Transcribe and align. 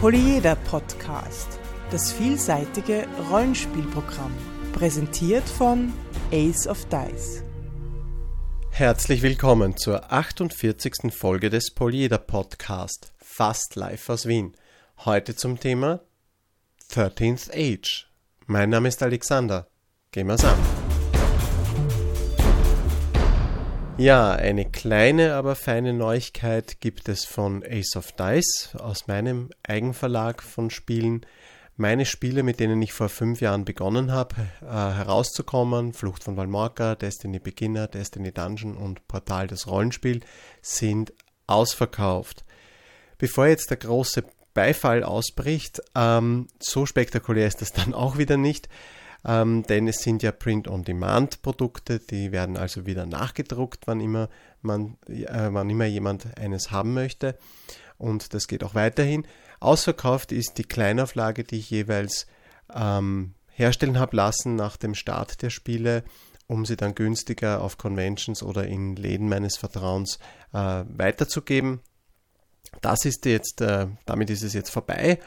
Polyeder 0.00 0.56
Podcast, 0.56 1.60
das 1.90 2.10
vielseitige 2.10 3.06
Rollenspielprogramm, 3.30 4.32
präsentiert 4.72 5.46
von 5.46 5.92
Ace 6.32 6.66
of 6.66 6.86
Dice. 6.86 7.44
Herzlich 8.70 9.20
willkommen 9.20 9.76
zur 9.76 10.10
48. 10.10 11.12
Folge 11.12 11.50
des 11.50 11.74
Polyeder 11.74 12.16
Podcast, 12.16 13.12
fast 13.18 13.76
live 13.76 14.08
aus 14.08 14.24
Wien. 14.24 14.56
Heute 15.04 15.36
zum 15.36 15.60
Thema 15.60 16.00
13th 16.90 17.50
Age. 17.52 18.08
Mein 18.46 18.70
Name 18.70 18.88
ist 18.88 19.02
Alexander. 19.02 19.66
Gehen 20.12 20.28
wir's 20.28 20.46
an. 20.46 20.79
Ja, 24.00 24.32
eine 24.32 24.64
kleine, 24.64 25.34
aber 25.34 25.54
feine 25.54 25.92
Neuigkeit 25.92 26.80
gibt 26.80 27.10
es 27.10 27.26
von 27.26 27.62
Ace 27.62 27.96
of 27.96 28.12
Dice 28.12 28.74
aus 28.78 29.08
meinem 29.08 29.50
Eigenverlag 29.62 30.42
von 30.42 30.70
Spielen. 30.70 31.26
Meine 31.76 32.06
Spiele, 32.06 32.42
mit 32.42 32.60
denen 32.60 32.80
ich 32.80 32.94
vor 32.94 33.10
fünf 33.10 33.42
Jahren 33.42 33.66
begonnen 33.66 34.10
habe, 34.10 34.36
äh, 34.62 34.64
herauszukommen, 34.64 35.92
Flucht 35.92 36.24
von 36.24 36.38
Valmorca, 36.38 36.94
Destiny 36.94 37.40
Beginner, 37.40 37.88
Destiny 37.88 38.32
Dungeon 38.32 38.74
und 38.74 39.06
Portal 39.06 39.48
des 39.48 39.66
Rollenspiel, 39.66 40.20
sind 40.62 41.12
ausverkauft. 41.46 42.46
Bevor 43.18 43.48
jetzt 43.48 43.68
der 43.68 43.76
große 43.76 44.24
Beifall 44.54 45.04
ausbricht, 45.04 45.82
ähm, 45.94 46.46
so 46.58 46.86
spektakulär 46.86 47.46
ist 47.46 47.60
das 47.60 47.72
dann 47.74 47.92
auch 47.92 48.16
wieder 48.16 48.38
nicht 48.38 48.70
ähm, 49.24 49.64
denn 49.64 49.86
es 49.88 49.98
sind 49.98 50.22
ja 50.22 50.32
Print-on-Demand-Produkte, 50.32 51.98
die 51.98 52.32
werden 52.32 52.56
also 52.56 52.86
wieder 52.86 53.06
nachgedruckt, 53.06 53.86
wann 53.86 54.00
immer, 54.00 54.28
man, 54.62 54.96
äh, 55.08 55.48
wann 55.50 55.68
immer 55.68 55.84
jemand 55.84 56.38
eines 56.38 56.70
haben 56.70 56.94
möchte. 56.94 57.38
Und 57.98 58.32
das 58.32 58.48
geht 58.48 58.64
auch 58.64 58.74
weiterhin. 58.74 59.26
Ausverkauft 59.60 60.32
ist 60.32 60.56
die 60.56 60.64
Kleinauflage, 60.64 61.44
die 61.44 61.58
ich 61.58 61.70
jeweils 61.70 62.26
ähm, 62.74 63.34
herstellen 63.50 63.98
habe 63.98 64.16
lassen 64.16 64.56
nach 64.56 64.78
dem 64.78 64.94
Start 64.94 65.42
der 65.42 65.50
Spiele, 65.50 66.02
um 66.46 66.64
sie 66.64 66.76
dann 66.76 66.94
günstiger 66.94 67.62
auf 67.62 67.76
Conventions 67.76 68.42
oder 68.42 68.66
in 68.66 68.96
Läden 68.96 69.28
meines 69.28 69.58
Vertrauens 69.58 70.18
äh, 70.54 70.84
weiterzugeben. 70.88 71.80
Das 72.80 73.04
ist 73.04 73.26
jetzt, 73.26 73.60
äh, 73.60 73.86
damit 74.06 74.30
ist 74.30 74.42
es 74.42 74.54
jetzt 74.54 74.70
vorbei. 74.70 75.18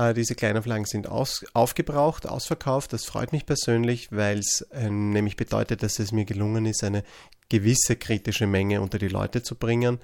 Äh, 0.00 0.14
diese 0.14 0.34
Kleinauflagen 0.34 0.86
sind 0.86 1.08
aus, 1.08 1.44
aufgebraucht, 1.52 2.26
ausverkauft. 2.26 2.92
Das 2.94 3.04
freut 3.04 3.32
mich 3.32 3.44
persönlich, 3.44 4.10
weil 4.10 4.38
es 4.38 4.62
äh, 4.72 4.88
nämlich 4.88 5.36
bedeutet, 5.36 5.82
dass 5.82 5.98
es 5.98 6.10
mir 6.10 6.24
gelungen 6.24 6.64
ist, 6.64 6.82
eine 6.82 7.04
gewisse 7.50 7.96
kritische 7.96 8.46
Menge 8.46 8.80
unter 8.80 8.98
die 8.98 9.08
Leute 9.08 9.42
zu 9.42 9.56
bringen. 9.56 9.98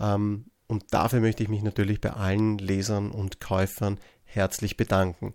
Ähm, 0.00 0.46
und 0.68 0.84
dafür 0.90 1.20
möchte 1.20 1.42
ich 1.42 1.50
mich 1.50 1.62
natürlich 1.62 2.00
bei 2.00 2.12
allen 2.12 2.56
Lesern 2.56 3.10
und 3.10 3.40
Käufern 3.40 3.98
herzlich 4.24 4.76
bedanken. 4.78 5.34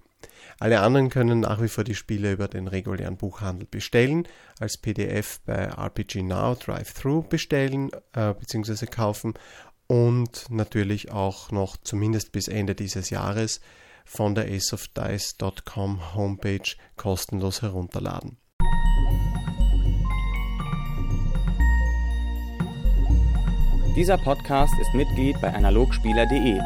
Alle 0.60 0.82
anderen 0.82 1.10
können 1.10 1.42
nach 1.42 1.62
wie 1.62 1.68
vor 1.68 1.84
die 1.84 1.96
Spiele 1.96 2.32
über 2.32 2.48
den 2.48 2.68
regulären 2.68 3.18
Buchhandel 3.18 3.68
bestellen, 3.70 4.28
als 4.60 4.78
PDF 4.78 5.40
bei 5.46 5.66
RPG 5.66 6.24
Now 6.24 6.56
Drive-Thru 6.56 7.22
bestellen 7.22 7.92
äh, 8.14 8.34
bzw. 8.34 8.88
kaufen 8.88 9.36
und 9.88 10.50
natürlich 10.50 11.12
auch 11.12 11.52
noch 11.52 11.78
zumindest 11.78 12.32
bis 12.32 12.48
Ende 12.48 12.76
dieses 12.76 13.10
Jahres 13.10 13.62
von 14.06 14.36
der 14.36 14.46
aceofdice.com 14.46 16.16
Homepage 16.16 16.76
kostenlos 16.96 17.62
herunterladen. 17.62 18.38
Dieser 23.96 24.18
Podcast 24.18 24.74
ist 24.80 24.94
Mitglied 24.94 25.40
bei 25.42 25.54
analogspieler.de, 25.54 26.60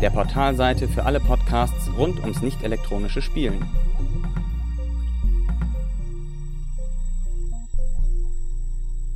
der 0.00 0.10
Portalseite 0.10 0.88
für 0.88 1.04
alle 1.04 1.20
Podcasts 1.20 1.90
rund 1.98 2.18
ums 2.20 2.40
nicht 2.40 2.62
elektronische 2.62 3.20
Spielen. 3.20 3.68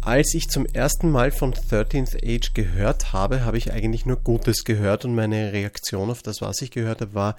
Als 0.03 0.34
ich 0.34 0.50
zum 0.50 0.66
ersten 0.66 1.10
Mal 1.10 1.31
von 1.31 1.54
13th 1.54 2.19
Age 2.22 2.53
gehört 2.53 3.15
habe, 3.15 3.47
habe 3.47 3.56
ich 3.56 3.72
eigentlich 3.72 4.04
nur 4.04 4.19
Gutes 4.19 4.65
gehört 4.65 5.06
und 5.06 5.15
meine 5.15 5.54
Reaktion 5.54 6.10
auf 6.10 6.20
das, 6.20 6.43
was 6.43 6.60
ich 6.60 6.70
gehört 6.70 7.00
habe, 7.00 7.15
war, 7.15 7.37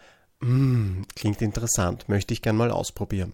mm, 0.47 1.05
klingt 1.15 1.41
interessant, 1.41 2.09
möchte 2.09 2.33
ich 2.33 2.41
gern 2.41 2.57
mal 2.57 2.71
ausprobieren. 2.71 3.33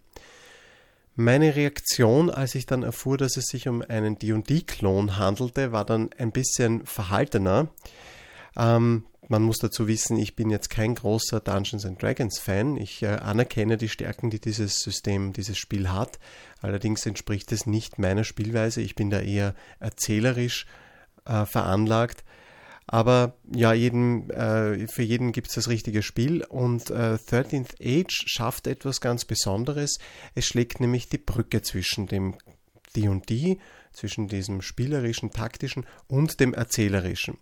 Meine 1.15 1.55
Reaktion, 1.55 2.29
als 2.29 2.55
ich 2.55 2.65
dann 2.65 2.83
erfuhr, 2.83 3.17
dass 3.17 3.35
es 3.35 3.45
sich 3.45 3.67
um 3.67 3.81
einen 3.81 4.17
D&D-Klon 4.17 5.17
handelte, 5.17 5.71
war 5.71 5.85
dann 5.85 6.09
ein 6.17 6.31
bisschen 6.31 6.85
verhaltener. 6.85 7.67
Ähm, 8.55 9.05
man 9.27 9.43
muss 9.43 9.59
dazu 9.59 9.87
wissen, 9.87 10.17
ich 10.17 10.35
bin 10.35 10.49
jetzt 10.49 10.69
kein 10.69 10.95
großer 10.95 11.39
Dungeons 11.39 11.85
and 11.85 12.01
Dragons 12.01 12.39
Fan. 12.39 12.75
Ich 12.75 13.03
äh, 13.03 13.07
anerkenne 13.07 13.77
die 13.77 13.89
Stärken, 13.89 14.29
die 14.29 14.39
dieses 14.39 14.79
System, 14.79 15.31
dieses 15.31 15.57
Spiel 15.57 15.89
hat. 15.89 16.19
Allerdings 16.61 17.05
entspricht 17.05 17.51
es 17.51 17.65
nicht 17.65 17.99
meiner 17.99 18.23
Spielweise. 18.23 18.81
Ich 18.81 18.95
bin 18.95 19.09
da 19.09 19.19
eher 19.19 19.53
erzählerisch 19.79 20.65
äh, 21.25 21.45
veranlagt. 21.45 22.23
Aber 22.87 23.35
ja, 23.53 23.73
jedem, 23.73 24.29
äh, 24.31 24.87
für 24.87 25.03
jeden 25.03 25.31
gibt 25.31 25.49
es 25.49 25.55
das 25.55 25.69
richtige 25.69 26.01
Spiel 26.01 26.43
und 26.43 26.89
äh, 26.89 27.15
13th 27.15 27.75
Age 27.81 28.23
schafft 28.27 28.67
etwas 28.67 29.01
ganz 29.01 29.25
Besonderes. 29.25 29.99
Es 30.35 30.45
schlägt 30.45 30.79
nämlich 30.79 31.07
die 31.07 31.17
Brücke 31.17 31.61
zwischen 31.61 32.07
dem 32.07 32.35
D&D, 32.95 33.59
zwischen 33.93 34.27
diesem 34.27 34.61
spielerischen, 34.61 35.31
taktischen 35.31 35.85
und 36.07 36.39
dem 36.39 36.53
erzählerischen. 36.53 37.37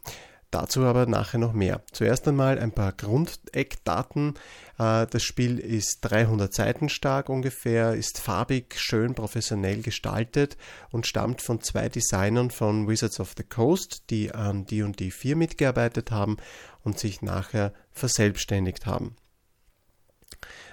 Dazu 0.51 0.81
aber 0.81 1.05
nachher 1.05 1.37
noch 1.37 1.53
mehr. 1.53 1.83
Zuerst 1.91 2.27
einmal 2.27 2.57
ein 2.57 2.71
paar 2.71 2.91
Grundeckdaten. 2.91 4.33
Äh, 4.79 5.05
das 5.05 5.21
Spiel 5.21 5.59
ist 5.59 5.99
300 6.01 6.51
Seiten 6.51 6.89
stark 6.89 7.29
ungefähr, 7.29 7.93
ist 7.93 8.19
farbig, 8.19 8.79
schön 8.79 9.13
professionell 9.13 9.83
gestaltet 9.83 10.57
und 10.89 11.05
stammt 11.05 11.43
von 11.43 11.61
zwei 11.61 11.87
Designern 11.87 12.49
von 12.49 12.87
Wizards 12.87 13.19
of 13.19 13.35
the 13.37 13.43
Coast, 13.43 14.09
die 14.09 14.33
an 14.33 14.65
D&D 14.65 15.11
4 15.11 15.35
mitgearbeitet 15.35 16.09
haben 16.09 16.37
und 16.83 16.97
sich 16.97 17.21
nachher 17.21 17.71
verselbstständigt 17.91 18.87
haben. 18.87 19.15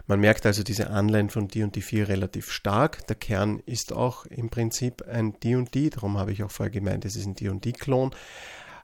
Man 0.07 0.21
merkt 0.21 0.47
also 0.47 0.63
diese 0.63 0.89
Anleihen 0.89 1.29
von 1.29 1.49
D&D 1.49 1.83
4 1.83 2.09
relativ 2.09 2.51
stark. 2.51 3.07
Der 3.09 3.17
Kern 3.17 3.61
ist 3.67 3.93
auch 3.93 4.25
im 4.27 4.49
Prinzip 4.49 5.03
ein 5.03 5.39
D&D, 5.41 5.91
darum 5.91 6.17
habe 6.17 6.33
ich 6.33 6.43
auch 6.45 6.51
vorher 6.51 6.71
gemeint, 6.71 7.05
es 7.05 7.17
ist 7.17 7.27
ein 7.27 7.35
D&D-Klon. 7.35 8.15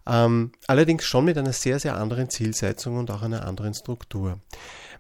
Ähm, 0.07 0.53
allerdings 0.67 1.05
schon 1.05 1.25
mit 1.25 1.39
einer 1.39 1.53
sehr, 1.53 1.79
sehr 1.79 1.97
anderen 1.97 2.29
Zielsetzung 2.31 2.97
und 2.97 3.11
auch 3.11 3.23
einer 3.23 3.47
anderen 3.47 3.75
Struktur. 3.75 4.41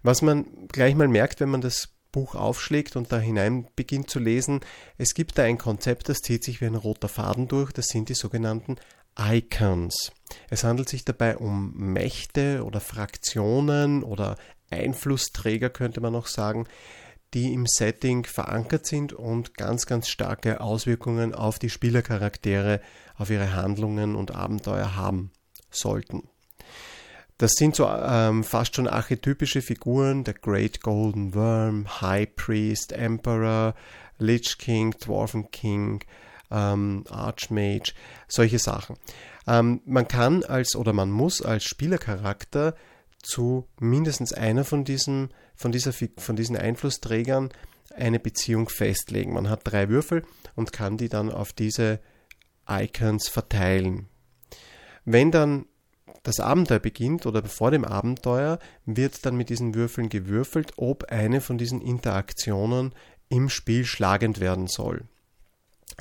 Was 0.02 0.22
man 0.22 0.68
gleich 0.68 0.94
mal 0.94 1.08
merkt, 1.08 1.40
wenn 1.40 1.48
man 1.48 1.60
das 1.60 1.88
Buch 2.12 2.34
aufschlägt 2.34 2.94
und 2.96 3.10
da 3.10 3.18
hinein 3.18 3.66
beginnt 3.74 4.10
zu 4.10 4.18
lesen, 4.18 4.60
es 4.98 5.14
gibt 5.14 5.38
da 5.38 5.44
ein 5.44 5.58
Konzept, 5.58 6.08
das 6.08 6.20
zieht 6.20 6.44
sich 6.44 6.60
wie 6.60 6.66
ein 6.66 6.74
roter 6.74 7.08
Faden 7.08 7.48
durch, 7.48 7.72
das 7.72 7.86
sind 7.86 8.08
die 8.08 8.14
sogenannten 8.14 8.76
Icons. 9.18 10.12
Es 10.50 10.64
handelt 10.64 10.88
sich 10.88 11.04
dabei 11.04 11.36
um 11.36 11.72
Mächte 11.74 12.64
oder 12.64 12.80
Fraktionen 12.80 14.02
oder 14.02 14.36
Einflussträger, 14.70 15.70
könnte 15.70 16.00
man 16.00 16.14
auch 16.14 16.26
sagen, 16.26 16.66
die 17.34 17.52
im 17.52 17.66
Setting 17.66 18.24
verankert 18.24 18.86
sind 18.86 19.12
und 19.12 19.54
ganz, 19.54 19.86
ganz 19.86 20.08
starke 20.08 20.60
Auswirkungen 20.60 21.34
auf 21.34 21.58
die 21.58 21.70
Spielercharaktere, 21.70 22.80
auf 23.16 23.30
ihre 23.30 23.54
Handlungen 23.54 24.14
und 24.16 24.34
Abenteuer 24.34 24.96
haben 24.96 25.32
sollten. 25.70 26.28
Das 27.38 27.52
sind 27.52 27.74
so 27.74 27.88
ähm, 27.88 28.44
fast 28.44 28.76
schon 28.76 28.86
archetypische 28.86 29.62
Figuren, 29.62 30.22
der 30.22 30.34
Great 30.34 30.80
Golden 30.80 31.34
Worm, 31.34 32.00
High 32.00 32.36
Priest, 32.36 32.92
Emperor, 32.92 33.74
Lich 34.18 34.58
King, 34.58 34.92
Dwarven 34.92 35.50
King, 35.50 36.04
ähm, 36.50 37.04
Archmage, 37.10 37.94
solche 38.28 38.58
Sachen. 38.58 38.96
Ähm, 39.46 39.80
man 39.86 40.06
kann 40.06 40.44
als 40.44 40.76
oder 40.76 40.92
man 40.92 41.10
muss 41.10 41.42
als 41.42 41.64
Spielercharakter 41.64 42.76
zu 43.22 43.68
mindestens 43.78 44.32
einer 44.32 44.64
von 44.64 44.84
diesen, 44.84 45.32
von, 45.54 45.72
dieser, 45.72 45.92
von 45.92 46.36
diesen 46.36 46.56
Einflussträgern 46.56 47.50
eine 47.94 48.18
Beziehung 48.18 48.68
festlegen. 48.68 49.32
Man 49.32 49.48
hat 49.48 49.60
drei 49.64 49.88
Würfel 49.88 50.24
und 50.54 50.72
kann 50.72 50.96
die 50.96 51.08
dann 51.08 51.30
auf 51.30 51.52
diese 51.52 52.00
Icons 52.68 53.28
verteilen. 53.28 54.08
Wenn 55.04 55.30
dann 55.30 55.66
das 56.22 56.38
Abenteuer 56.38 56.78
beginnt 56.78 57.26
oder 57.26 57.42
vor 57.44 57.70
dem 57.70 57.84
Abenteuer 57.84 58.58
wird 58.86 59.26
dann 59.26 59.36
mit 59.36 59.48
diesen 59.48 59.74
Würfeln 59.74 60.08
gewürfelt, 60.08 60.72
ob 60.76 61.04
eine 61.04 61.40
von 61.40 61.58
diesen 61.58 61.80
Interaktionen 61.80 62.94
im 63.28 63.48
Spiel 63.48 63.84
schlagend 63.84 64.40
werden 64.40 64.68
soll. 64.68 65.04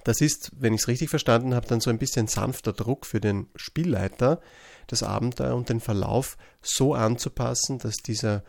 Das 0.03 0.21
ist, 0.21 0.51
wenn 0.57 0.73
ich 0.73 0.81
es 0.81 0.87
richtig 0.87 1.09
verstanden 1.09 1.53
habe, 1.53 1.67
dann 1.67 1.81
so 1.81 1.89
ein 1.89 1.99
bisschen 1.99 2.27
sanfter 2.27 2.73
Druck 2.73 3.05
für 3.05 3.21
den 3.21 3.47
Spielleiter, 3.55 4.41
das 4.87 5.03
Abenteuer 5.03 5.55
und 5.55 5.69
den 5.69 5.79
Verlauf 5.79 6.37
so 6.61 6.93
anzupassen, 6.93 7.77
dass 7.77 7.97
dieser, 7.97 8.43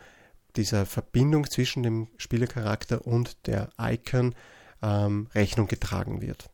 dieser 0.55 0.85
Verbindung 0.85 1.49
zwischen 1.49 1.83
dem 1.83 2.07
Spielercharakter 2.17 3.05
und 3.05 3.47
der 3.47 3.69
Icon 3.79 4.35
ähm, 4.81 5.27
Rechnung 5.33 5.67
getragen 5.67 6.21
wird. 6.21 6.49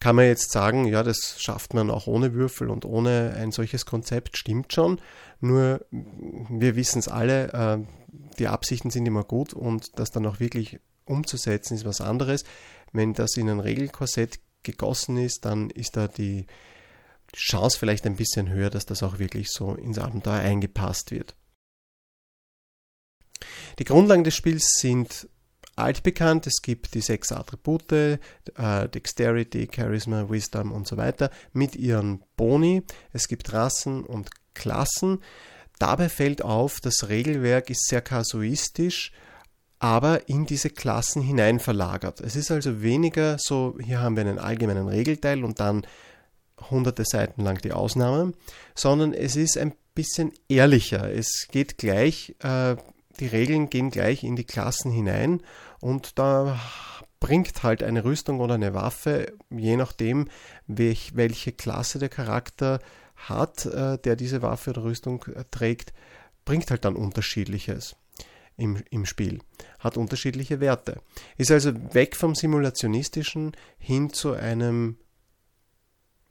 kann 0.00 0.16
man 0.16 0.26
jetzt 0.26 0.50
sagen, 0.50 0.86
ja, 0.86 1.02
das 1.02 1.36
schafft 1.38 1.74
man 1.74 1.90
auch 1.90 2.06
ohne 2.06 2.34
Würfel 2.34 2.70
und 2.70 2.84
ohne 2.84 3.34
ein 3.36 3.52
solches 3.52 3.86
Konzept, 3.86 4.36
stimmt 4.36 4.72
schon. 4.72 5.00
Nur 5.40 5.84
wir 5.90 6.74
wissen 6.74 6.98
es 6.98 7.08
alle, 7.08 7.52
äh, 7.52 7.78
die 8.38 8.48
Absichten 8.48 8.90
sind 8.90 9.06
immer 9.06 9.24
gut 9.24 9.54
und 9.54 9.98
das 9.98 10.10
dann 10.10 10.26
auch 10.26 10.40
wirklich 10.40 10.80
umzusetzen 11.04 11.74
ist 11.74 11.84
was 11.84 12.00
anderes. 12.00 12.44
Wenn 12.92 13.14
das 13.14 13.36
in 13.36 13.48
ein 13.48 13.60
Regelkorsett 13.60 14.40
gegossen 14.62 15.16
ist, 15.16 15.44
dann 15.44 15.70
ist 15.70 15.96
da 15.96 16.08
die 16.08 16.46
Chance 17.34 17.78
vielleicht 17.78 18.06
ein 18.06 18.16
bisschen 18.16 18.50
höher, 18.50 18.70
dass 18.70 18.86
das 18.86 19.02
auch 19.02 19.18
wirklich 19.18 19.50
so 19.50 19.74
ins 19.74 19.98
Abenteuer 19.98 20.40
eingepasst 20.40 21.10
wird. 21.10 21.34
Die 23.78 23.84
Grundlagen 23.84 24.24
des 24.24 24.36
Spiels 24.36 24.74
sind 24.78 25.28
altbekannt. 25.76 26.46
Es 26.46 26.62
gibt 26.62 26.94
die 26.94 27.00
sechs 27.00 27.32
Attribute, 27.32 27.92
äh, 27.92 28.18
Dexterity, 28.88 29.68
Charisma, 29.74 30.28
Wisdom 30.28 30.72
und 30.72 30.86
so 30.86 30.96
weiter 30.96 31.30
mit 31.52 31.76
ihren 31.76 32.22
Boni. 32.36 32.82
Es 33.12 33.28
gibt 33.28 33.52
Rassen 33.52 34.04
und 34.04 34.30
Klassen. 34.54 35.22
Dabei 35.78 36.08
fällt 36.08 36.42
auf, 36.42 36.80
das 36.80 37.08
Regelwerk 37.08 37.70
ist 37.70 37.88
sehr 37.88 38.02
kasuistisch, 38.02 39.12
aber 39.82 40.28
in 40.28 40.46
diese 40.46 40.70
Klassen 40.70 41.22
hinein 41.22 41.58
verlagert. 41.58 42.20
Es 42.20 42.36
ist 42.36 42.52
also 42.52 42.82
weniger 42.82 43.36
so, 43.38 43.76
hier 43.82 44.00
haben 44.00 44.14
wir 44.14 44.20
einen 44.20 44.38
allgemeinen 44.38 44.86
Regelteil 44.86 45.42
und 45.42 45.58
dann 45.58 45.84
hunderte 46.70 47.04
Seiten 47.04 47.42
lang 47.42 47.58
die 47.58 47.72
Ausnahmen, 47.72 48.34
sondern 48.76 49.12
es 49.12 49.34
ist 49.34 49.58
ein 49.58 49.74
bisschen 49.96 50.30
ehrlicher. 50.48 51.12
Es 51.12 51.48
geht 51.50 51.78
gleich 51.78 52.36
äh, 52.44 52.76
die 53.18 53.26
Regeln 53.26 53.70
gehen 53.70 53.90
gleich 53.90 54.22
in 54.22 54.36
die 54.36 54.44
Klassen 54.44 54.92
hinein 54.92 55.42
und 55.80 56.16
da 56.16 56.60
bringt 57.18 57.64
halt 57.64 57.82
eine 57.82 58.04
Rüstung 58.04 58.38
oder 58.38 58.54
eine 58.54 58.74
Waffe, 58.74 59.32
je 59.50 59.76
nachdem, 59.76 60.28
welch, 60.68 61.16
welche 61.16 61.50
Klasse 61.50 61.98
der 61.98 62.08
Charakter 62.08 62.78
hat, 63.16 63.66
äh, 63.66 63.98
der 63.98 64.14
diese 64.14 64.42
Waffe 64.42 64.70
oder 64.70 64.84
Rüstung 64.84 65.24
äh, 65.34 65.42
trägt, 65.50 65.92
bringt 66.44 66.70
halt 66.70 66.84
dann 66.84 66.94
unterschiedliches 66.94 67.96
im, 68.56 68.82
im 68.90 69.06
Spiel, 69.06 69.40
hat 69.78 69.96
unterschiedliche 69.96 70.60
Werte. 70.60 71.00
Ist 71.36 71.50
also 71.50 71.72
weg 71.94 72.16
vom 72.16 72.34
Simulationistischen 72.34 73.52
hin 73.78 74.10
zu 74.10 74.32
einem 74.32 74.96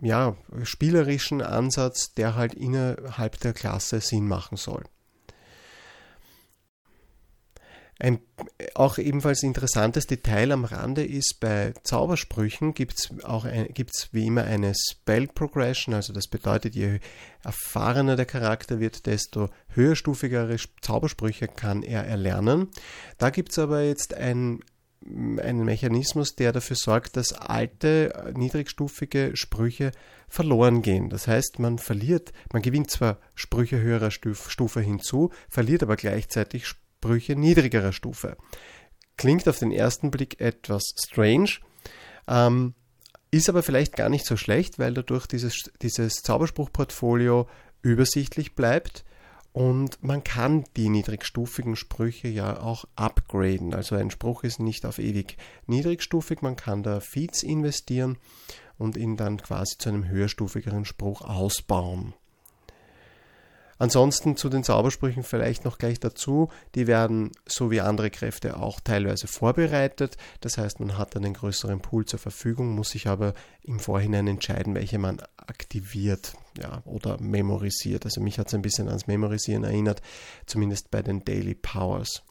ja, 0.02 0.36
spielerischen 0.64 1.42
Ansatz, 1.42 2.14
der 2.14 2.36
halt 2.36 2.54
innerhalb 2.54 3.40
der 3.40 3.54
Klasse 3.54 4.02
Sinn 4.02 4.28
machen 4.28 4.58
soll. 4.58 4.84
Ein 8.02 8.20
auch 8.74 8.98
ebenfalls 8.98 9.44
interessantes 9.44 10.08
Detail 10.08 10.52
am 10.54 10.66
Rande 10.66 11.06
ist, 11.06 11.40
bei 11.40 11.72
Zaubersprüchen 11.84 12.74
gibt 12.74 12.98
es 12.98 13.24
auch 13.24 13.46
ein, 13.46 13.68
gibt's 13.76 14.10
wie 14.12 14.26
immer 14.26 14.44
eine 14.44 14.74
Spell 14.74 15.28
Progression, 15.28 15.94
also 15.94 16.12
das 16.12 16.28
bedeutet, 16.28 16.74
je 16.74 17.00
erfahrener 17.44 18.16
der 18.16 18.26
Charakter 18.26 18.80
wird, 18.80 19.06
desto 19.06 19.50
höherstufigere 19.76 20.56
Zaubersprüche 20.82 21.48
kann 21.48 21.84
er 21.84 22.04
erlernen. 22.04 22.70
Da 23.20 23.30
gibt 23.30 23.52
es 23.52 23.60
aber 23.60 23.84
jetzt 23.84 24.16
ein, 24.16 24.62
einen 25.06 25.64
Mechanismus, 25.64 26.36
der 26.36 26.54
dafür 26.54 26.78
sorgt, 26.78 27.18
dass 27.18 27.34
alte, 27.34 28.34
niedrigstufige 28.36 29.34
Sprüche 29.36 29.92
verloren 30.28 30.82
gehen. 30.82 31.10
Das 31.12 31.28
heißt, 31.28 31.60
man 31.60 31.78
verliert, 31.78 32.34
man 32.52 32.64
gewinnt 32.64 32.90
zwar 32.90 33.20
Sprüche 33.36 33.80
höherer 33.80 34.10
Stufe 34.10 34.82
hinzu, 34.82 35.30
verliert 35.50 35.84
aber 35.84 35.98
gleichzeitig 35.98 36.66
Brüche 37.02 37.36
niedrigerer 37.36 37.92
Stufe. 37.92 38.38
Klingt 39.18 39.48
auf 39.48 39.60
den 39.60 39.72
ersten 39.72 40.12
Blick 40.12 40.40
etwas 40.40 40.84
strange, 40.98 41.52
ähm, 42.28 42.74
ist 43.32 43.50
aber 43.50 43.64
vielleicht 43.64 43.96
gar 43.96 44.10
nicht 44.10 44.26
so 44.26 44.38
schlecht, 44.38 44.80
weil 44.80 44.94
dadurch 44.94 45.26
dieses, 45.28 45.72
dieses 45.82 46.22
Zauberspruchportfolio 46.22 47.48
übersichtlich 47.82 48.56
bleibt 48.56 49.04
und 49.54 50.02
man 50.02 50.24
kann 50.24 50.64
die 50.78 50.90
niedrigstufigen 50.90 51.76
Sprüche 51.76 52.30
ja 52.30 52.62
auch 52.62 52.86
upgraden. 52.96 53.74
Also 53.74 53.96
ein 53.96 54.12
Spruch 54.12 54.44
ist 54.44 54.60
nicht 54.60 54.86
auf 54.86 54.98
ewig 55.00 55.38
niedrigstufig, 55.66 56.42
man 56.42 56.56
kann 56.56 56.84
da 56.84 57.00
Feeds 57.00 57.44
investieren 57.44 58.18
und 58.78 58.96
ihn 58.96 59.18
dann 59.18 59.38
quasi 59.38 59.78
zu 59.78 59.90
einem 59.90 60.08
höherstufigeren 60.08 60.86
Spruch 60.86 61.22
ausbauen. 61.22 62.14
Ansonsten 63.82 64.38
zu 64.38 64.48
den 64.48 64.64
Zaubersprüchen 64.64 65.24
vielleicht 65.24 65.66
noch 65.66 65.80
gleich 65.80 66.00
dazu. 66.00 66.50
Die 66.76 66.86
werden 66.86 67.32
so 67.48 67.72
wie 67.72 67.82
andere 67.82 68.12
Kräfte 68.12 68.58
auch 68.58 68.80
teilweise 68.80 69.26
vorbereitet. 69.26 70.18
Das 70.40 70.60
heißt, 70.60 70.80
man 70.80 71.00
hat 71.00 71.16
einen 71.16 71.34
größeren 71.34 71.82
Pool 71.82 72.06
zur 72.06 72.20
Verfügung, 72.20 72.76
muss 72.76 72.92
sich 72.92 73.08
aber 73.08 73.34
im 73.64 73.80
Vorhinein 73.80 74.28
entscheiden, 74.28 74.76
welche 74.76 75.00
man 75.00 75.20
aktiviert 75.36 76.36
ja, 76.62 76.84
oder 76.86 77.20
memorisiert. 77.20 78.06
Also 78.06 78.22
mich 78.22 78.38
hat 78.38 78.50
es 78.50 78.54
ein 78.54 78.62
bisschen 78.62 78.88
ans 78.88 79.08
Memorisieren 79.08 79.64
erinnert, 79.64 80.04
zumindest 80.46 80.92
bei 80.92 81.02
den 81.02 81.26
Daily 81.26 81.56
Powers. 81.56 82.22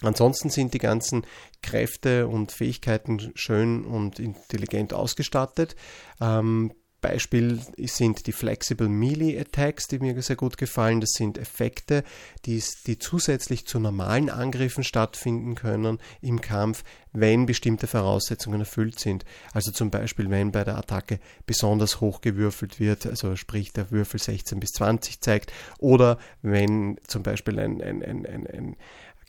Ansonsten 0.00 0.48
sind 0.48 0.72
die 0.72 0.78
ganzen 0.78 1.26
Kräfte 1.62 2.26
und 2.26 2.52
Fähigkeiten 2.52 3.32
schön 3.34 3.84
und 3.84 4.18
intelligent 4.18 4.94
ausgestattet. 4.94 5.76
Ähm, 6.22 6.72
Beispiel 7.04 7.60
sind 7.76 8.26
die 8.26 8.32
Flexible 8.32 8.88
Melee 8.88 9.38
Attacks, 9.38 9.88
die 9.88 9.98
mir 9.98 10.22
sehr 10.22 10.36
gut 10.36 10.56
gefallen. 10.56 11.02
Das 11.02 11.10
sind 11.10 11.36
Effekte, 11.36 12.02
die, 12.46 12.62
die 12.86 12.98
zusätzlich 12.98 13.66
zu 13.66 13.78
normalen 13.78 14.30
Angriffen 14.30 14.84
stattfinden 14.84 15.54
können 15.54 15.98
im 16.22 16.40
Kampf, 16.40 16.82
wenn 17.12 17.44
bestimmte 17.44 17.88
Voraussetzungen 17.88 18.60
erfüllt 18.60 18.98
sind. 18.98 19.26
Also 19.52 19.70
zum 19.70 19.90
Beispiel, 19.90 20.30
wenn 20.30 20.50
bei 20.50 20.64
der 20.64 20.78
Attacke 20.78 21.20
besonders 21.44 22.00
hoch 22.00 22.22
gewürfelt 22.22 22.80
wird, 22.80 23.04
also 23.04 23.36
sprich 23.36 23.74
der 23.74 23.90
Würfel 23.90 24.18
16 24.18 24.58
bis 24.58 24.70
20 24.70 25.20
zeigt, 25.20 25.52
oder 25.78 26.18
wenn 26.40 26.98
zum 27.06 27.22
Beispiel 27.22 27.58
ein, 27.58 27.82
ein, 27.82 28.02
ein, 28.02 28.24
ein, 28.24 28.46
ein 28.46 28.76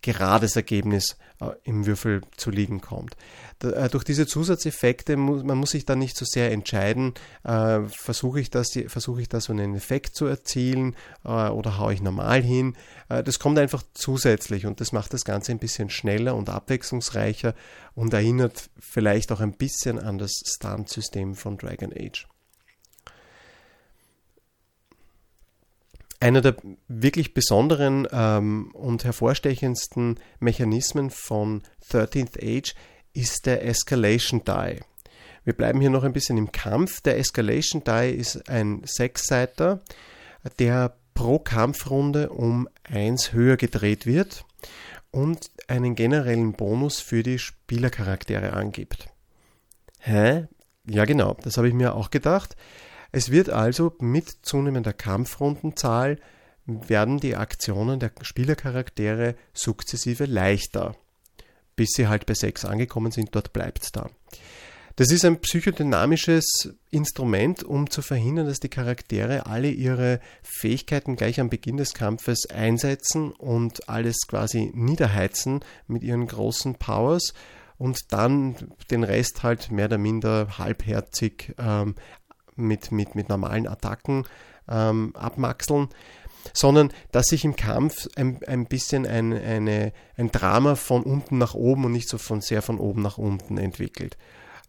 gerades 0.05 0.55
Ergebnis 0.55 1.17
äh, 1.41 1.47
im 1.63 1.87
Würfel 1.87 2.21
zu 2.37 2.51
liegen 2.51 2.79
kommt. 2.79 3.17
Da, 3.57 3.71
äh, 3.71 3.89
durch 3.89 4.03
diese 4.03 4.27
Zusatzeffekte, 4.27 5.17
muss, 5.17 5.43
man 5.43 5.57
muss 5.57 5.71
sich 5.71 5.83
dann 5.83 5.97
nicht 5.97 6.15
so 6.15 6.25
sehr 6.25 6.51
entscheiden, 6.51 7.15
äh, 7.43 7.79
versuche 7.87 8.39
ich 8.39 8.51
das, 8.51 8.67
versuche 8.87 9.21
ich 9.21 9.29
da 9.29 9.41
so 9.41 9.51
einen 9.51 9.73
Effekt 9.73 10.15
zu 10.15 10.27
erzielen 10.27 10.95
oder 11.23 11.79
haue 11.79 11.93
ich 11.93 12.03
normal 12.03 12.43
hin. 12.43 12.75
Das 13.07 13.39
kommt 13.39 13.57
einfach 13.57 13.81
zusätzlich 13.95 14.67
und 14.67 14.79
das 14.79 14.91
macht 14.91 15.13
das 15.13 15.25
Ganze 15.25 15.51
ein 15.51 15.59
bisschen 15.59 15.89
schneller 15.89 16.35
und 16.35 16.49
abwechslungsreicher 16.49 17.55
und 17.95 18.13
erinnert 18.13 18.69
vielleicht 18.79 19.31
auch 19.31 19.39
ein 19.39 19.53
bisschen 19.53 19.97
an 19.97 20.19
das 20.19 20.43
Stunt-System 20.45 21.33
von 21.33 21.57
Dragon 21.57 21.91
Age. 21.91 22.27
Einer 26.19 26.41
der 26.41 26.55
wirklich 26.87 27.33
besonderen 27.33 28.07
ähm, 28.11 28.71
und 28.73 29.03
hervorstechendsten 29.03 30.19
Mechanismen 30.39 31.09
von 31.09 31.63
13th 31.91 32.39
Age 32.41 32.73
ist 33.13 33.45
der 33.45 33.65
Escalation 33.65 34.43
Die. 34.45 34.79
Wir 35.43 35.53
bleiben 35.53 35.79
hier 35.79 35.89
noch 35.89 36.03
ein 36.03 36.13
bisschen 36.13 36.37
im 36.37 36.51
Kampf. 36.51 37.01
Der 37.01 37.17
Escalation 37.17 37.83
Die 37.85 38.11
ist 38.11 38.49
ein 38.49 38.81
Sechsseiter, 38.85 39.81
der 40.59 40.95
pro 41.13 41.39
Kampfrunde 41.39 42.29
um 42.29 42.67
eins 42.83 43.31
höher 43.31 43.57
gedreht 43.57 44.05
wird 44.05 44.45
und 45.11 45.49
einen 45.67 45.95
generellen 45.95 46.53
Bonus 46.53 46.99
für 46.99 47.23
die 47.23 47.39
Spielercharaktere 47.39 48.53
angibt. 48.53 49.09
Hä? 49.99 50.47
Ja, 50.87 51.05
genau, 51.05 51.35
das 51.41 51.57
habe 51.57 51.67
ich 51.67 51.73
mir 51.73 51.95
auch 51.95 52.11
gedacht. 52.11 52.55
Es 53.15 53.31
wird 53.31 53.49
also 53.49 53.93
mit 53.99 54.27
zunehmender 54.41 54.91
Kampfrundenzahl 54.91 56.19
werden 56.65 57.17
die 57.21 57.37
Aktionen 57.37 57.97
der 57.97 58.11
Spielercharaktere 58.19 59.35
sukzessive 59.53 60.25
leichter, 60.25 60.97
bis 61.77 61.91
sie 61.91 62.09
halt 62.09 62.25
bei 62.25 62.33
6 62.33 62.65
angekommen 62.65 63.13
sind, 63.13 63.29
dort 63.33 63.53
bleibt 63.53 63.83
es 63.83 63.93
da. 63.93 64.09
Das 64.97 65.11
ist 65.11 65.23
ein 65.23 65.39
psychodynamisches 65.39 66.73
Instrument, 66.91 67.63
um 67.63 67.89
zu 67.89 68.01
verhindern, 68.01 68.47
dass 68.47 68.59
die 68.59 68.67
Charaktere 68.67 69.45
alle 69.45 69.69
ihre 69.69 70.19
Fähigkeiten 70.43 71.15
gleich 71.15 71.39
am 71.39 71.49
Beginn 71.49 71.77
des 71.77 71.93
Kampfes 71.93 72.49
einsetzen 72.49 73.31
und 73.31 73.87
alles 73.87 74.27
quasi 74.27 74.73
niederheizen 74.73 75.63
mit 75.87 76.03
ihren 76.03 76.27
großen 76.27 76.75
Powers 76.75 77.33
und 77.77 78.11
dann 78.11 78.55
den 78.91 79.05
Rest 79.05 79.43
halt 79.43 79.71
mehr 79.71 79.85
oder 79.85 79.97
minder 79.97 80.57
halbherzig 80.57 81.55
ähm, 81.57 81.95
mit, 82.55 82.91
mit, 82.91 83.15
mit 83.15 83.29
normalen 83.29 83.67
Attacken 83.67 84.25
ähm, 84.67 85.15
abmaxeln, 85.15 85.89
sondern 86.53 86.91
dass 87.11 87.27
sich 87.27 87.45
im 87.45 87.55
Kampf 87.55 88.07
ein, 88.15 88.39
ein 88.47 88.65
bisschen 88.65 89.05
ein, 89.05 89.33
eine, 89.33 89.93
ein 90.17 90.31
Drama 90.31 90.75
von 90.75 91.03
unten 91.03 91.37
nach 91.37 91.53
oben 91.53 91.85
und 91.85 91.91
nicht 91.91 92.09
so 92.09 92.17
von 92.17 92.41
sehr 92.41 92.61
von 92.61 92.79
oben 92.79 93.01
nach 93.01 93.17
unten 93.17 93.57
entwickelt. 93.57 94.17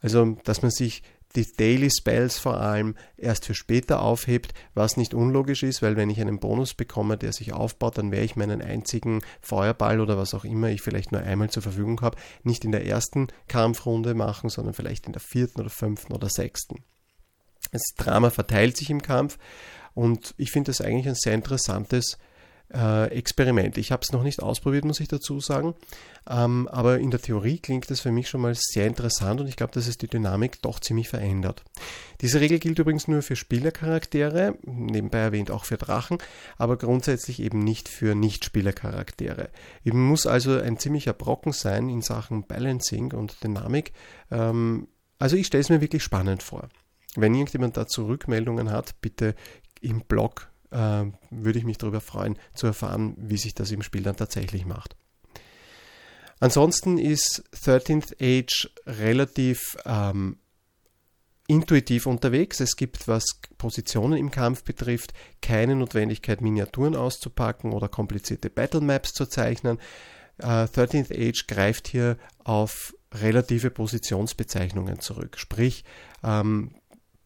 Also, 0.02 0.36
dass 0.44 0.62
man 0.62 0.70
sich 0.70 1.02
die 1.34 1.46
Daily 1.56 1.90
Spells 1.90 2.38
vor 2.38 2.60
allem 2.60 2.96
erst 3.16 3.44
für 3.44 3.54
später 3.54 4.00
aufhebt, 4.00 4.54
was 4.74 4.96
nicht 4.96 5.12
unlogisch 5.12 5.62
ist, 5.62 5.82
weil 5.82 5.96
wenn 5.96 6.08
ich 6.08 6.20
einen 6.20 6.40
Bonus 6.40 6.74
bekomme, 6.74 7.18
der 7.18 7.32
sich 7.32 7.52
aufbaut, 7.52 7.98
dann 7.98 8.10
werde 8.10 8.24
ich 8.24 8.36
meinen 8.36 8.62
einzigen 8.62 9.20
Feuerball 9.42 10.00
oder 10.00 10.16
was 10.16 10.32
auch 10.32 10.44
immer 10.44 10.70
ich 10.70 10.80
vielleicht 10.80 11.12
nur 11.12 11.20
einmal 11.20 11.50
zur 11.50 11.62
Verfügung 11.62 12.00
habe, 12.00 12.16
nicht 12.42 12.64
in 12.64 12.72
der 12.72 12.86
ersten 12.86 13.28
Kampfrunde 13.48 14.14
machen, 14.14 14.48
sondern 14.48 14.74
vielleicht 14.74 15.06
in 15.06 15.12
der 15.12 15.20
vierten 15.20 15.60
oder 15.60 15.70
fünften 15.70 16.14
oder 16.14 16.28
sechsten. 16.30 16.84
Das 17.72 17.82
Drama 17.96 18.30
verteilt 18.30 18.76
sich 18.76 18.90
im 18.90 19.02
Kampf 19.02 19.38
und 19.94 20.34
ich 20.36 20.50
finde 20.50 20.70
das 20.70 20.80
eigentlich 20.80 21.08
ein 21.08 21.14
sehr 21.14 21.34
interessantes 21.34 22.18
äh, 22.74 23.10
Experiment. 23.10 23.78
Ich 23.78 23.92
habe 23.92 24.02
es 24.02 24.12
noch 24.12 24.22
nicht 24.22 24.42
ausprobiert, 24.42 24.84
muss 24.84 25.00
ich 25.00 25.08
dazu 25.08 25.40
sagen. 25.40 25.74
Ähm, 26.28 26.68
aber 26.68 26.98
in 26.98 27.10
der 27.10 27.20
Theorie 27.20 27.58
klingt 27.58 27.90
das 27.90 28.00
für 28.00 28.10
mich 28.10 28.28
schon 28.28 28.40
mal 28.40 28.54
sehr 28.54 28.86
interessant 28.86 29.40
und 29.40 29.46
ich 29.46 29.56
glaube, 29.56 29.72
dass 29.72 29.86
es 29.86 29.96
die 29.96 30.08
Dynamik 30.08 30.60
doch 30.62 30.80
ziemlich 30.80 31.08
verändert. 31.08 31.62
Diese 32.20 32.40
Regel 32.40 32.58
gilt 32.58 32.78
übrigens 32.78 33.06
nur 33.06 33.22
für 33.22 33.36
Spielercharaktere, 33.36 34.58
nebenbei 34.62 35.18
erwähnt 35.18 35.50
auch 35.50 35.64
für 35.64 35.76
Drachen, 35.76 36.18
aber 36.58 36.76
grundsätzlich 36.76 37.40
eben 37.40 37.60
nicht 37.60 37.88
für 37.88 38.14
Nicht-Spielercharaktere. 38.14 39.50
Eben 39.84 40.04
muss 40.04 40.26
also 40.26 40.58
ein 40.58 40.78
ziemlicher 40.78 41.12
Brocken 41.12 41.52
sein 41.52 41.88
in 41.88 42.02
Sachen 42.02 42.46
Balancing 42.46 43.12
und 43.12 43.42
Dynamik. 43.44 43.92
Ähm, 44.32 44.88
also 45.18 45.36
ich 45.36 45.46
stelle 45.46 45.62
es 45.62 45.70
mir 45.70 45.80
wirklich 45.80 46.02
spannend 46.02 46.42
vor. 46.42 46.68
Wenn 47.16 47.34
irgendjemand 47.34 47.76
dazu 47.76 48.06
Rückmeldungen 48.06 48.70
hat, 48.70 49.00
bitte 49.00 49.34
im 49.80 50.02
Blog 50.02 50.50
äh, 50.70 51.04
würde 51.30 51.58
ich 51.58 51.64
mich 51.64 51.78
darüber 51.78 52.00
freuen 52.00 52.38
zu 52.54 52.66
erfahren, 52.66 53.14
wie 53.18 53.36
sich 53.36 53.54
das 53.54 53.70
im 53.70 53.82
Spiel 53.82 54.02
dann 54.02 54.16
tatsächlich 54.16 54.66
macht. 54.66 54.96
Ansonsten 56.38 56.98
ist 56.98 57.44
13th 57.54 58.16
Age 58.20 58.70
relativ 58.86 59.76
ähm, 59.86 60.38
intuitiv 61.48 62.06
unterwegs. 62.06 62.60
Es 62.60 62.76
gibt, 62.76 63.08
was 63.08 63.24
Positionen 63.56 64.18
im 64.18 64.30
Kampf 64.30 64.64
betrifft, 64.64 65.14
keine 65.40 65.76
Notwendigkeit, 65.76 66.40
Miniaturen 66.40 66.94
auszupacken 66.94 67.72
oder 67.72 67.88
komplizierte 67.88 68.50
Battle 68.50 68.80
Maps 68.80 69.12
zu 69.12 69.26
zeichnen. 69.26 69.78
Äh, 70.38 70.64
13th 70.64 71.12
Age 71.12 71.46
greift 71.46 71.88
hier 71.88 72.18
auf 72.44 72.94
relative 73.14 73.70
Positionsbezeichnungen 73.70 75.00
zurück. 75.00 75.38
Sprich, 75.38 75.84
ähm, 76.22 76.74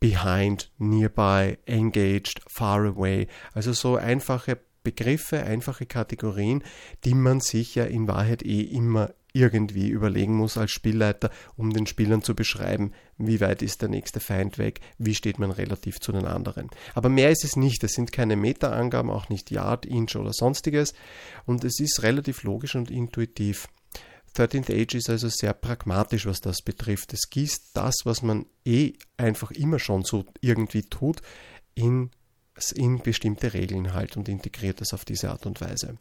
behind, 0.01 0.71
nearby, 0.79 1.59
engaged, 1.67 2.41
far 2.47 2.85
away. 2.87 3.29
Also 3.55 3.73
so 3.73 3.97
einfache 3.97 4.59
Begriffe, 4.83 5.43
einfache 5.43 5.85
Kategorien, 5.85 6.65
die 7.05 7.15
man 7.15 7.41
sich 7.41 7.75
ja 7.75 7.85
in 7.85 8.09
Wahrheit 8.09 8.43
eh 8.43 8.63
immer 8.63 9.13
irgendwie 9.33 9.89
überlegen 9.89 10.35
muss 10.35 10.57
als 10.57 10.73
Spielleiter, 10.73 11.31
um 11.57 11.73
den 11.73 11.87
Spielern 11.87 12.23
zu 12.23 12.35
beschreiben, 12.35 12.93
wie 13.17 13.41
weit 13.41 13.63
ist 13.63 13.83
der 13.83 13.89
nächste 13.89 14.21
Feind 14.21 14.59
weg, 14.59 14.81
wie 14.99 15.15
steht 15.15 15.39
man 15.39 15.51
relativ 15.51 16.01
zu 16.01 16.11
den 16.13 16.25
anderen. 16.25 16.69
Aber 16.95 17.09
mehr 17.09 17.31
ist 17.31 17.45
es 17.45 17.55
nicht, 17.55 17.85
es 17.85 17.93
sind 17.93 18.11
keine 18.11 18.37
Meta-Angaben, 18.37 19.11
auch 19.11 19.29
nicht 19.29 19.51
Yard, 19.51 19.87
Inch 19.87 20.17
oder 20.17 20.33
sonstiges 20.33 20.95
und 21.47 21.63
es 21.63 21.79
ist 21.79 22.03
relativ 22.03 22.43
logisch 22.43 22.75
und 22.75 22.91
intuitiv. 22.91 23.69
13th 24.37 24.71
Age 24.71 24.95
ist 24.95 25.11
also 25.11 25.29
sehr 25.29 25.53
pragmatisch, 25.53 26.27
was 26.27 26.41
das 26.41 26.63
betrifft. 26.63 27.13
Es 27.13 27.31
gießt 27.31 27.71
das, 27.75 27.95
was 28.05 28.23
man 28.23 28.47
eh 28.65 28.93
einfach 29.17 29.51
immer 29.51 29.79
schon 29.79 30.03
so 30.05 30.25
irgendwie 30.41 30.83
tut, 30.83 31.21
in, 31.75 32.11
in 32.75 33.01
bestimmte 33.01 33.53
Regeln 33.55 33.93
halt 33.95 34.17
und 34.17 34.29
integriert 34.29 34.81
es 34.81 34.95
auf 34.95 35.05
diese 35.05 35.31
Art 35.31 35.47
und 35.47 35.61
Weise. 35.61 35.99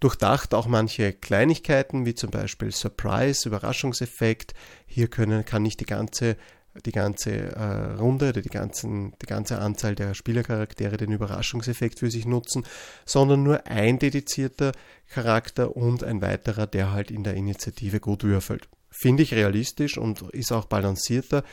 Durchdacht 0.00 0.54
auch 0.54 0.66
manche 0.66 1.12
Kleinigkeiten, 1.12 2.06
wie 2.06 2.14
zum 2.14 2.30
Beispiel 2.30 2.72
Surprise, 2.72 3.46
Überraschungseffekt. 3.46 4.54
Hier 4.86 5.08
können, 5.08 5.44
kann 5.44 5.62
nicht 5.62 5.80
die 5.80 5.86
ganze 5.86 6.36
die 6.84 6.92
ganze 6.92 7.32
äh, 7.32 7.94
Runde 7.94 8.30
oder 8.30 8.42
die, 8.42 8.48
ganzen, 8.48 9.12
die 9.20 9.26
ganze 9.26 9.58
Anzahl 9.58 9.94
der 9.94 10.14
Spielercharaktere 10.14 10.96
den 10.96 11.12
Überraschungseffekt 11.12 11.98
für 11.98 12.10
sich 12.10 12.26
nutzen, 12.26 12.64
sondern 13.04 13.42
nur 13.42 13.66
ein 13.66 13.98
dedizierter 13.98 14.72
Charakter 15.08 15.76
und 15.76 16.04
ein 16.04 16.22
weiterer, 16.22 16.66
der 16.66 16.92
halt 16.92 17.10
in 17.10 17.24
der 17.24 17.34
Initiative 17.34 18.00
gut 18.00 18.22
würfelt. 18.22 18.68
Finde 18.90 19.22
ich 19.22 19.34
realistisch 19.34 19.98
und 19.98 20.22
ist 20.32 20.52
auch 20.52 20.66
balancierter. 20.66 21.44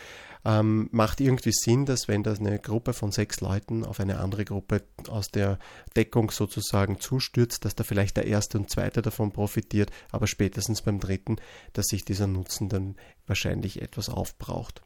Ähm, 0.46 0.88
macht 0.92 1.20
irgendwie 1.20 1.52
Sinn, 1.52 1.86
dass 1.86 2.08
wenn 2.08 2.24
das 2.24 2.40
eine 2.40 2.60
Gruppe 2.60 2.94
von 2.94 3.12
sechs 3.12 3.42
Leuten 3.42 3.84
auf 3.84 4.00
eine 4.00 4.20
andere 4.20 4.46
Gruppe 4.46 4.84
aus 5.10 5.30
der 5.30 5.60
Deckung 5.96 6.32
sozusagen 6.32 7.00
zustürzt, 7.00 7.66
dass 7.66 7.76
da 7.76 7.84
vielleicht 7.84 8.18
der 8.18 8.28
erste 8.28 8.58
und 8.58 8.70
zweite 8.70 9.02
davon 9.02 9.32
profitiert, 9.32 9.92
aber 10.12 10.28
spätestens 10.28 10.84
beim 10.84 11.00
dritten, 11.00 11.38
dass 11.74 11.88
sich 11.88 12.06
dieser 12.06 12.28
Nutzen 12.28 12.70
dann 12.70 12.96
wahrscheinlich 13.26 13.82
etwas 13.82 14.10
aufbraucht. 14.10 14.84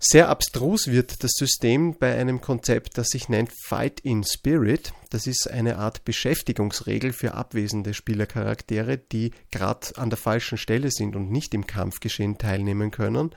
Sehr 0.00 0.28
abstrus 0.28 0.86
wird 0.86 1.24
das 1.24 1.32
System 1.32 1.96
bei 1.98 2.16
einem 2.16 2.40
Konzept, 2.40 2.98
das 2.98 3.08
sich 3.08 3.28
nennt 3.28 3.50
Fight 3.64 3.98
in 3.98 4.22
Spirit. 4.22 4.92
Das 5.10 5.26
ist 5.26 5.50
eine 5.50 5.78
Art 5.78 6.04
Beschäftigungsregel 6.04 7.12
für 7.12 7.34
abwesende 7.34 7.94
Spielercharaktere, 7.94 8.98
die 8.98 9.32
gerade 9.50 9.88
an 9.96 10.08
der 10.08 10.16
falschen 10.16 10.56
Stelle 10.56 10.92
sind 10.92 11.16
und 11.16 11.32
nicht 11.32 11.52
im 11.52 11.66
Kampfgeschehen 11.66 12.38
teilnehmen 12.38 12.92
können. 12.92 13.34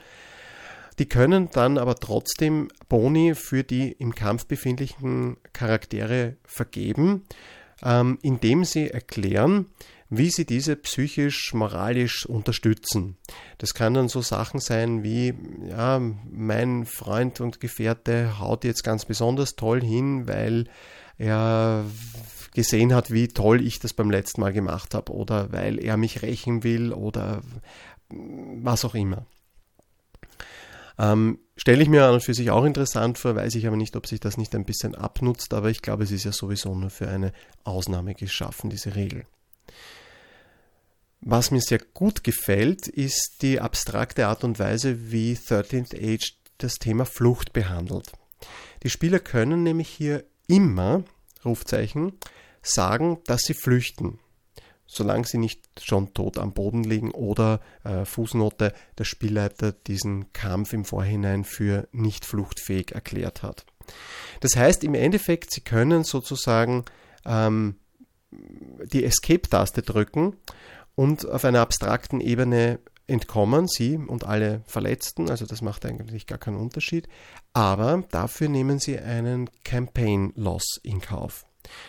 Die 0.99 1.07
können 1.07 1.49
dann 1.51 1.79
aber 1.79 1.95
trotzdem 1.95 2.67
Boni 2.89 3.33
für 3.33 3.63
die 3.63 3.93
im 3.93 4.13
Kampf 4.13 4.45
befindlichen 4.45 5.37
Charaktere 5.53 6.35
vergeben, 6.45 7.23
ähm, 7.83 8.19
indem 8.21 8.65
sie 8.65 8.87
erklären, 8.91 9.65
wie 10.11 10.29
sie 10.29 10.45
diese 10.45 10.75
psychisch, 10.75 11.53
moralisch 11.53 12.25
unterstützen. 12.25 13.15
Das 13.57 13.73
kann 13.73 13.93
dann 13.93 14.09
so 14.09 14.21
Sachen 14.21 14.59
sein 14.59 15.03
wie, 15.03 15.33
ja, 15.69 15.99
mein 15.99 16.85
Freund 16.85 17.39
und 17.39 17.61
Gefährte 17.61 18.37
haut 18.37 18.65
jetzt 18.65 18.83
ganz 18.83 19.05
besonders 19.05 19.55
toll 19.55 19.81
hin, 19.81 20.27
weil 20.27 20.65
er 21.17 21.85
gesehen 22.53 22.93
hat, 22.93 23.09
wie 23.09 23.29
toll 23.29 23.65
ich 23.65 23.79
das 23.79 23.93
beim 23.93 24.11
letzten 24.11 24.41
Mal 24.41 24.51
gemacht 24.51 24.93
habe 24.93 25.13
oder 25.13 25.53
weil 25.53 25.79
er 25.79 25.95
mich 25.95 26.21
rächen 26.21 26.65
will 26.65 26.91
oder 26.91 27.41
was 28.09 28.83
auch 28.83 28.95
immer. 28.95 29.25
Ähm, 30.99 31.39
Stelle 31.55 31.83
ich 31.83 31.89
mir 31.89 32.05
an 32.05 32.15
und 32.15 32.23
für 32.23 32.33
sich 32.33 32.51
auch 32.51 32.65
interessant 32.65 33.17
vor, 33.17 33.35
weiß 33.35 33.55
ich 33.55 33.67
aber 33.67 33.77
nicht, 33.77 33.95
ob 33.95 34.07
sich 34.07 34.19
das 34.19 34.35
nicht 34.35 34.55
ein 34.55 34.65
bisschen 34.65 34.95
abnutzt, 34.95 35.53
aber 35.53 35.69
ich 35.69 35.81
glaube, 35.81 36.03
es 36.03 36.11
ist 36.11 36.25
ja 36.25 36.31
sowieso 36.33 36.75
nur 36.75 36.89
für 36.89 37.07
eine 37.07 37.31
Ausnahme 37.63 38.13
geschaffen, 38.13 38.69
diese 38.69 38.95
Regel. 38.95 39.25
Was 41.23 41.51
mir 41.51 41.61
sehr 41.61 41.79
gut 41.93 42.23
gefällt, 42.23 42.87
ist 42.87 43.43
die 43.43 43.59
abstrakte 43.61 44.27
Art 44.27 44.43
und 44.43 44.57
Weise, 44.57 45.11
wie 45.11 45.33
13th 45.33 45.95
Age 45.95 46.33
das 46.57 46.79
Thema 46.79 47.05
Flucht 47.05 47.53
behandelt. 47.53 48.11
Die 48.81 48.89
Spieler 48.89 49.19
können 49.19 49.61
nämlich 49.61 49.87
hier 49.87 50.23
immer, 50.47 51.03
Rufzeichen, 51.45 52.13
sagen, 52.63 53.19
dass 53.25 53.41
sie 53.41 53.53
flüchten, 53.53 54.19
solange 54.87 55.25
sie 55.25 55.37
nicht 55.37 55.61
schon 55.83 56.13
tot 56.15 56.39
am 56.39 56.53
Boden 56.53 56.83
liegen 56.83 57.11
oder 57.11 57.61
äh, 57.83 58.03
Fußnote 58.03 58.73
der 58.97 59.03
Spielleiter 59.03 59.73
diesen 59.73 60.33
Kampf 60.33 60.73
im 60.73 60.85
Vorhinein 60.85 61.43
für 61.43 61.87
nicht 61.91 62.25
fluchtfähig 62.25 62.93
erklärt 62.93 63.43
hat. 63.43 63.65
Das 64.39 64.55
heißt 64.55 64.83
im 64.83 64.95
Endeffekt, 64.95 65.51
sie 65.51 65.61
können 65.61 66.03
sozusagen 66.03 66.85
ähm, 67.25 67.75
die 68.31 69.03
Escape-Taste 69.03 69.83
drücken 69.83 70.37
und 71.01 71.27
auf 71.27 71.45
einer 71.45 71.61
abstrakten 71.61 72.21
Ebene 72.21 72.77
entkommen 73.07 73.67
sie 73.67 73.97
und 73.97 74.23
alle 74.23 74.61
Verletzten, 74.67 75.31
also 75.31 75.47
das 75.47 75.63
macht 75.63 75.83
eigentlich 75.83 76.27
gar 76.27 76.37
keinen 76.37 76.57
Unterschied, 76.57 77.07
aber 77.53 78.03
dafür 78.11 78.49
nehmen 78.49 78.77
sie 78.77 78.99
einen 78.99 79.49
Campaign 79.63 80.31
Loss 80.35 80.79
in 80.83 81.01
Kauf. 81.01 81.47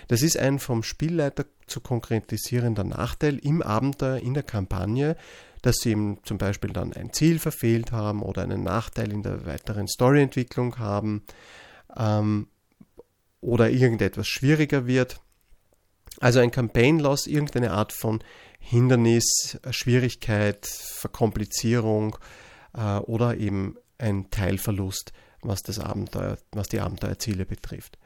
Das 0.09 0.23
ist 0.23 0.39
ein 0.39 0.59
vom 0.59 0.83
Spielleiter 0.83 1.45
zu 1.67 1.83
konkretisierender 1.83 2.85
Nachteil 2.85 3.37
im 3.37 3.61
Abenteuer, 3.61 4.17
in 4.17 4.33
der 4.33 4.45
Kampagne, 4.45 5.19
dass 5.61 5.77
sie 5.83 5.91
eben 5.91 6.25
zum 6.25 6.39
Beispiel 6.39 6.73
dann 6.73 6.95
ein 6.95 7.13
Ziel 7.13 7.39
verfehlt 7.39 7.93
haben 7.93 8.23
oder 8.23 8.41
einen 8.41 8.63
Nachteil 8.63 9.13
in 9.13 9.23
der 9.23 9.45
weiteren 9.45 9.89
Storyentwicklung 9.89 10.79
haben 10.79 11.23
ähm, 11.95 12.49
oder 13.43 13.69
irgendetwas 13.69 14.27
schwieriger 14.27 14.87
wird. 14.87 15.21
Also 16.21 16.41
ein 16.41 16.51
Campaign 16.51 16.99
Loss, 16.99 17.27
irgendeine 17.27 17.73
Art 17.73 17.93
von 17.93 18.23
Hindernis, 18.59 19.59
Schwierigkeit, 19.71 20.67
Verkomplizierung 20.67 22.17
äh, 22.75 22.99
oder 22.99 23.37
eben 23.37 23.77
ein 23.99 24.31
Teilverlust, 24.31 25.13
was 25.43 25.63
das 25.63 25.79
Abenteuer, 25.79 26.39
was 26.53 26.69
die 26.69 26.81
Abenteuerziele 26.81 27.45
betrifft. 27.45 27.99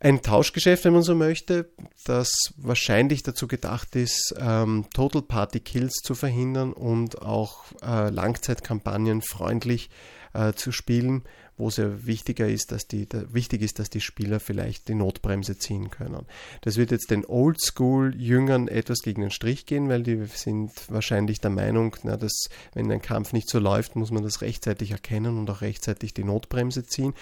Ein 0.00 0.20
Tauschgeschäft, 0.20 0.84
wenn 0.84 0.94
man 0.94 1.04
so 1.04 1.14
möchte, 1.14 1.70
das 2.04 2.32
wahrscheinlich 2.56 3.22
dazu 3.22 3.46
gedacht 3.46 3.94
ist, 3.94 4.34
ähm, 4.36 4.86
Total 4.92 5.22
Party 5.22 5.60
Kills 5.60 6.00
zu 6.02 6.16
verhindern 6.16 6.72
und 6.72 7.22
auch 7.22 7.66
äh, 7.82 8.10
Langzeitkampagnen 8.10 9.22
freundlich 9.22 9.90
äh, 10.34 10.54
zu 10.54 10.72
spielen, 10.72 11.22
wo 11.56 11.68
es 11.68 11.76
ja 11.76 12.06
wichtiger 12.06 12.48
ist, 12.48 12.72
dass 12.72 12.86
die, 12.86 13.08
da, 13.08 13.22
wichtig 13.32 13.62
ist, 13.62 13.78
dass 13.78 13.90
die 13.90 14.00
Spieler 14.00 14.40
vielleicht 14.40 14.88
die 14.88 14.94
Notbremse 14.94 15.58
ziehen 15.58 15.90
können. 15.90 16.26
Das 16.62 16.76
wird 16.76 16.90
jetzt 16.90 17.10
den 17.10 17.24
Oldschool-Jüngern 17.24 18.68
etwas 18.68 19.00
gegen 19.02 19.22
den 19.22 19.30
Strich 19.30 19.66
gehen, 19.66 19.88
weil 19.88 20.02
die 20.02 20.24
sind 20.26 20.72
wahrscheinlich 20.88 21.40
der 21.40 21.50
Meinung, 21.50 21.96
na, 22.02 22.16
dass 22.16 22.48
wenn 22.74 22.90
ein 22.90 23.02
Kampf 23.02 23.32
nicht 23.32 23.48
so 23.48 23.58
läuft, 23.58 23.96
muss 23.96 24.10
man 24.10 24.22
das 24.22 24.40
rechtzeitig 24.40 24.90
erkennen 24.92 25.38
und 25.38 25.50
auch 25.50 25.60
rechtzeitig 25.60 26.14
die 26.14 26.24
Notbremse 26.24 26.84
ziehen. 26.84 27.14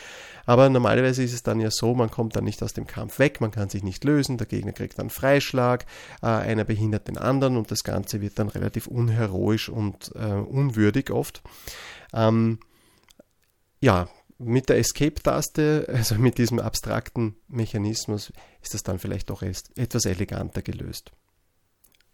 Aber 0.46 0.68
normalerweise 0.68 1.22
ist 1.22 1.32
es 1.32 1.42
dann 1.42 1.60
ja 1.60 1.70
so, 1.70 1.94
man 1.94 2.10
kommt 2.10 2.36
dann 2.36 2.44
nicht 2.44 2.62
aus 2.62 2.72
dem 2.72 2.86
Kampf 2.86 3.18
weg, 3.18 3.40
man 3.40 3.50
kann 3.50 3.68
sich 3.68 3.82
nicht 3.82 4.04
lösen, 4.04 4.38
der 4.38 4.46
Gegner 4.46 4.72
kriegt 4.72 4.98
dann 4.98 5.10
Freischlag, 5.10 5.86
äh, 6.22 6.26
einer 6.26 6.64
behindert 6.64 7.08
den 7.08 7.18
anderen 7.18 7.56
und 7.56 7.70
das 7.70 7.82
Ganze 7.82 8.20
wird 8.20 8.38
dann 8.38 8.48
relativ 8.48 8.86
unheroisch 8.86 9.68
und 9.68 10.12
äh, 10.14 10.32
unwürdig 10.34 11.10
oft. 11.10 11.42
Ähm, 12.12 12.58
ja, 13.80 14.08
mit 14.42 14.68
der 14.70 14.78
Escape-Taste, 14.78 15.86
also 15.88 16.14
mit 16.16 16.38
diesem 16.38 16.58
abstrakten 16.58 17.36
Mechanismus, 17.48 18.32
ist 18.62 18.74
das 18.74 18.82
dann 18.82 18.98
vielleicht 18.98 19.30
doch 19.30 19.42
etwas 19.42 20.06
eleganter 20.06 20.62
gelöst. 20.62 21.12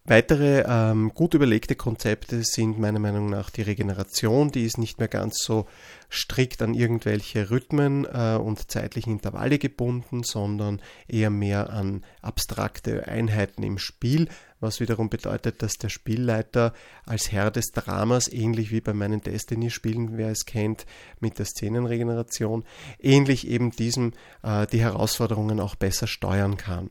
Weitere 0.09 0.65
ähm, 0.69 1.11
gut 1.15 1.35
überlegte 1.35 1.75
Konzepte 1.75 2.45
sind 2.45 2.79
meiner 2.79 3.01
Meinung 3.01 3.29
nach 3.29 3.51
die 3.51 3.63
Regeneration, 3.63 4.53
die 4.53 4.65
ist 4.65 4.79
nicht 4.79 5.01
mehr 5.01 5.09
ganz 5.09 5.39
so 5.43 5.67
strikt 6.09 6.63
an 6.63 6.75
irgendwelche 6.75 7.51
Rhythmen 7.51 8.05
äh, 8.05 8.37
und 8.37 8.71
zeitlichen 8.71 9.15
Intervalle 9.15 9.59
gebunden, 9.59 10.23
sondern 10.23 10.81
eher 11.09 11.31
mehr 11.31 11.71
an 11.71 12.05
abstrakte 12.23 13.09
Einheiten 13.09 13.65
im 13.65 13.79
Spiel, 13.79 14.29
was 14.61 14.81
wiederum 14.81 15.11
bedeutet, 15.11 15.63
dass 15.63 15.75
der 15.75 15.89
Spielleiter 15.89 16.73
als 17.05 17.33
Herr 17.33 17.51
des 17.51 17.73
Dramas, 17.73 18.29
ähnlich 18.29 18.71
wie 18.71 18.81
bei 18.81 18.93
meinen 18.93 19.21
Destiny-Spielen, 19.21 20.17
wer 20.17 20.31
es 20.31 20.47
kennt, 20.47 20.87
mit 21.21 21.39
der 21.39 21.47
Szenenregeneration, 21.47 22.65
ähnlich 22.99 23.47
eben 23.47 23.71
diesem 23.71 24.13
äh, 24.43 24.67
die 24.67 24.81
Herausforderungen 24.81 25.61
auch 25.61 25.75
besser 25.75 26.07
steuern 26.07 26.57
kann. 26.57 26.91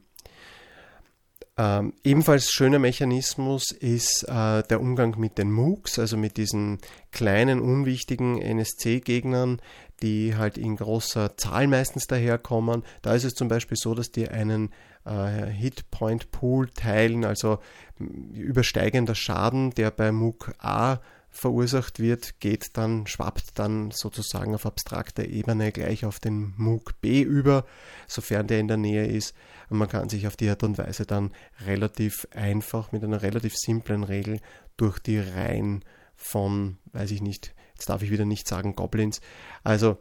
Ähm, 1.57 1.93
ebenfalls 2.03 2.51
schöner 2.51 2.79
Mechanismus 2.79 3.71
ist 3.71 4.23
äh, 4.23 4.63
der 4.63 4.81
Umgang 4.81 5.17
mit 5.17 5.37
den 5.37 5.51
MOOCs, 5.51 5.99
also 5.99 6.17
mit 6.17 6.35
diesen 6.35 6.79
kleinen, 7.11 7.61
unwichtigen 7.61 8.41
NSC-Gegnern, 8.41 9.61
die 10.01 10.35
halt 10.35 10.57
in 10.57 10.75
großer 10.75 11.37
Zahl 11.37 11.67
meistens 11.67 12.07
daherkommen. 12.07 12.83
Da 13.01 13.13
ist 13.15 13.23
es 13.23 13.35
zum 13.35 13.47
Beispiel 13.47 13.77
so, 13.77 13.95
dass 13.95 14.11
die 14.11 14.27
einen 14.27 14.71
äh, 15.05 15.45
Hitpoint-Pool 15.45 16.71
teilen, 16.71 17.23
also 17.23 17.59
übersteigender 17.99 19.15
Schaden, 19.15 19.71
der 19.71 19.91
bei 19.91 20.11
MOOC 20.11 20.55
A 20.59 20.99
verursacht 21.29 21.99
wird, 21.99 22.39
geht 22.39 22.77
dann, 22.77 23.07
schwappt 23.07 23.59
dann 23.59 23.91
sozusagen 23.91 24.55
auf 24.55 24.65
abstrakter 24.65 25.25
Ebene 25.25 25.71
gleich 25.71 26.05
auf 26.05 26.19
den 26.19 26.53
MOOC 26.57 26.99
B 27.01 27.21
über, 27.21 27.65
sofern 28.07 28.47
der 28.47 28.59
in 28.59 28.67
der 28.67 28.77
Nähe 28.77 29.05
ist. 29.05 29.33
Man 29.69 29.87
kann 29.87 30.09
sich 30.09 30.27
auf 30.27 30.35
die 30.35 30.49
Art 30.49 30.63
und 30.63 30.77
Weise 30.77 31.05
dann 31.05 31.31
relativ 31.65 32.27
einfach 32.31 32.91
mit 32.91 33.03
einer 33.03 33.21
relativ 33.21 33.55
simplen 33.55 34.03
Regel 34.03 34.39
durch 34.77 34.99
die 34.99 35.19
Reihen 35.19 35.83
von, 36.15 36.77
weiß 36.93 37.11
ich 37.11 37.21
nicht, 37.21 37.53
jetzt 37.73 37.89
darf 37.89 38.01
ich 38.01 38.11
wieder 38.11 38.25
nicht 38.25 38.47
sagen 38.47 38.75
Goblins, 38.75 39.21
also 39.63 39.97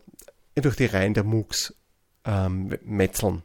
durch 0.54 0.76
die 0.76 0.87
Reihen 0.87 1.14
der 1.14 1.25
MOOCs 1.25 1.75
ähm, 2.25 2.76
metzeln. 2.83 3.42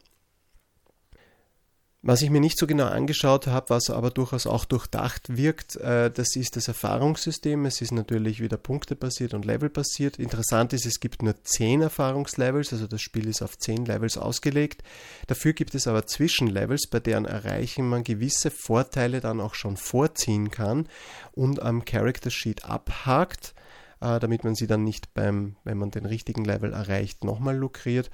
Was 2.02 2.22
ich 2.22 2.30
mir 2.30 2.40
nicht 2.40 2.58
so 2.58 2.66
genau 2.66 2.86
angeschaut 2.86 3.46
habe, 3.46 3.68
was 3.68 3.90
aber 3.90 4.10
durchaus 4.10 4.46
auch 4.46 4.64
durchdacht 4.64 5.36
wirkt, 5.36 5.76
äh, 5.76 6.10
das 6.10 6.34
ist 6.34 6.56
das 6.56 6.66
Erfahrungssystem. 6.66 7.66
Es 7.66 7.82
ist 7.82 7.92
natürlich 7.92 8.40
wieder 8.40 8.56
punktebasiert 8.56 9.34
und 9.34 9.44
levelbasiert. 9.44 10.18
Interessant 10.18 10.72
ist, 10.72 10.86
es 10.86 11.00
gibt 11.00 11.22
nur 11.22 11.34
10 11.44 11.82
Erfahrungslevels, 11.82 12.72
also 12.72 12.86
das 12.86 13.02
Spiel 13.02 13.28
ist 13.28 13.42
auf 13.42 13.58
10 13.58 13.84
Levels 13.84 14.16
ausgelegt. 14.16 14.82
Dafür 15.26 15.52
gibt 15.52 15.74
es 15.74 15.86
aber 15.86 16.06
Zwischenlevels, 16.06 16.86
bei 16.90 17.00
deren 17.00 17.26
Erreichen 17.26 17.86
man 17.86 18.02
gewisse 18.02 18.50
Vorteile 18.50 19.20
dann 19.20 19.38
auch 19.38 19.54
schon 19.54 19.76
vorziehen 19.76 20.50
kann 20.50 20.88
und 21.32 21.60
am 21.60 21.84
Character 21.84 22.30
Sheet 22.30 22.64
abhakt 22.64 23.54
äh, 24.00 24.18
damit 24.18 24.44
man 24.44 24.54
sie 24.54 24.66
dann 24.66 24.82
nicht 24.82 25.12
beim, 25.12 25.56
wenn 25.64 25.76
man 25.76 25.90
den 25.90 26.06
richtigen 26.06 26.44
Level 26.44 26.72
erreicht, 26.72 27.24
nochmal 27.24 27.56
lukriert 27.56 28.10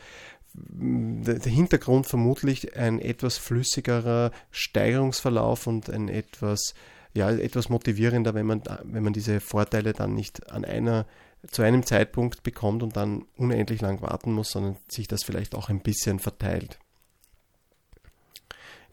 der 0.57 1.53
Hintergrund 1.53 2.07
vermutlich 2.07 2.77
ein 2.77 3.01
etwas 3.01 3.39
flüssigerer 3.39 4.31
Steigerungsverlauf 4.51 5.67
und 5.67 5.91
ein 5.91 6.09
etwas, 6.09 6.75
ja, 7.15 7.31
etwas 7.31 7.69
motivierender, 7.69 8.35
wenn 8.35 8.47
man, 8.47 8.63
wenn 8.85 9.03
man 9.03 9.13
diese 9.13 9.41
Vorteile 9.41 9.93
dann 9.93 10.15
nicht 10.15 10.51
an 10.51 10.65
einer, 10.65 11.07
zu 11.51 11.63
einem 11.63 11.85
Zeitpunkt 11.85 12.43
bekommt 12.43 12.83
und 12.83 12.97
dann 12.97 13.27
unendlich 13.37 13.81
lang 13.81 14.03
warten 14.03 14.33
muss, 14.33 14.51
sondern 14.51 14.77
sich 14.89 15.09
das 15.09 15.23
vielleicht 15.23 15.55
auch 15.55 15.69
ein 15.69 15.81
bisschen 15.81 16.19
verteilt. 16.19 16.79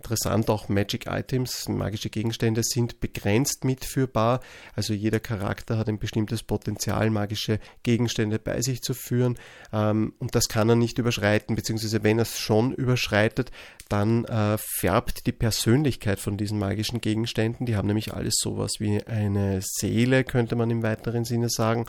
Interessant 0.03 0.49
auch 0.49 0.67
Magic 0.67 1.07
Items, 1.07 1.69
magische 1.69 2.09
Gegenstände 2.09 2.61
sind 2.61 2.99
begrenzt 2.99 3.63
mitführbar. 3.63 4.41
Also 4.75 4.93
jeder 4.93 5.21
Charakter 5.21 5.77
hat 5.77 5.87
ein 5.87 5.97
bestimmtes 5.97 6.43
Potenzial, 6.43 7.09
magische 7.09 7.57
Gegenstände 7.83 8.37
bei 8.37 8.61
sich 8.61 8.81
zu 8.81 8.93
führen. 8.93 9.37
Ähm, 9.71 10.13
und 10.19 10.35
das 10.35 10.49
kann 10.49 10.67
er 10.67 10.75
nicht 10.75 10.97
überschreiten, 10.97 11.55
beziehungsweise 11.55 12.03
wenn 12.03 12.19
er 12.19 12.23
es 12.23 12.37
schon 12.37 12.73
überschreitet, 12.73 13.51
dann 13.87 14.25
äh, 14.25 14.57
färbt 14.57 15.25
die 15.25 15.31
Persönlichkeit 15.31 16.19
von 16.19 16.35
diesen 16.35 16.59
magischen 16.59 16.99
Gegenständen. 16.99 17.65
Die 17.65 17.77
haben 17.77 17.87
nämlich 17.87 18.13
alles 18.13 18.33
sowas 18.39 18.81
wie 18.81 19.01
eine 19.05 19.61
Seele, 19.61 20.25
könnte 20.25 20.57
man 20.57 20.69
im 20.69 20.83
weiteren 20.83 21.23
Sinne 21.23 21.47
sagen. 21.49 21.85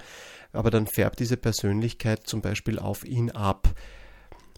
Aber 0.53 0.71
dann 0.71 0.87
färbt 0.87 1.19
diese 1.19 1.37
Persönlichkeit 1.37 2.29
zum 2.29 2.43
Beispiel 2.43 2.79
auf 2.79 3.05
ihn 3.05 3.33
ab 3.33 3.75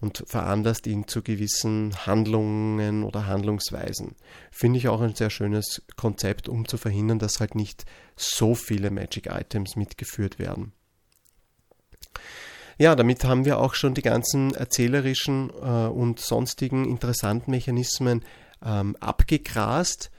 und 0.00 0.24
veranlasst 0.26 0.86
ihn 0.86 1.08
zu 1.08 1.22
gewissen 1.22 1.94
Handlungen 2.06 3.02
oder 3.02 3.26
Handlungsweisen. 3.26 4.14
Finde 4.50 4.78
ich 4.78 4.88
auch 4.88 5.00
ein 5.00 5.14
sehr 5.14 5.30
schönes 5.30 5.82
Konzept, 5.96 6.48
um 6.48 6.68
zu 6.68 6.76
verhindern, 6.76 7.18
dass 7.18 7.40
halt 7.40 7.54
nicht 7.54 7.84
so 8.16 8.54
viele 8.54 8.90
Magic 8.90 9.26
Items 9.26 9.76
mitgeführt 9.76 10.38
werden. 10.38 10.72
Ja, 12.78 12.94
damit 12.94 13.24
haben 13.24 13.46
wir 13.46 13.58
auch 13.58 13.74
schon 13.74 13.94
die 13.94 14.02
ganzen 14.02 14.54
erzählerischen 14.54 15.50
äh, 15.50 15.86
und 15.86 16.20
sonstigen 16.20 16.84
interessanten 16.84 17.50
Mechanismen 17.50 18.22
ähm, 18.62 18.96
abgegrast. 18.96 20.10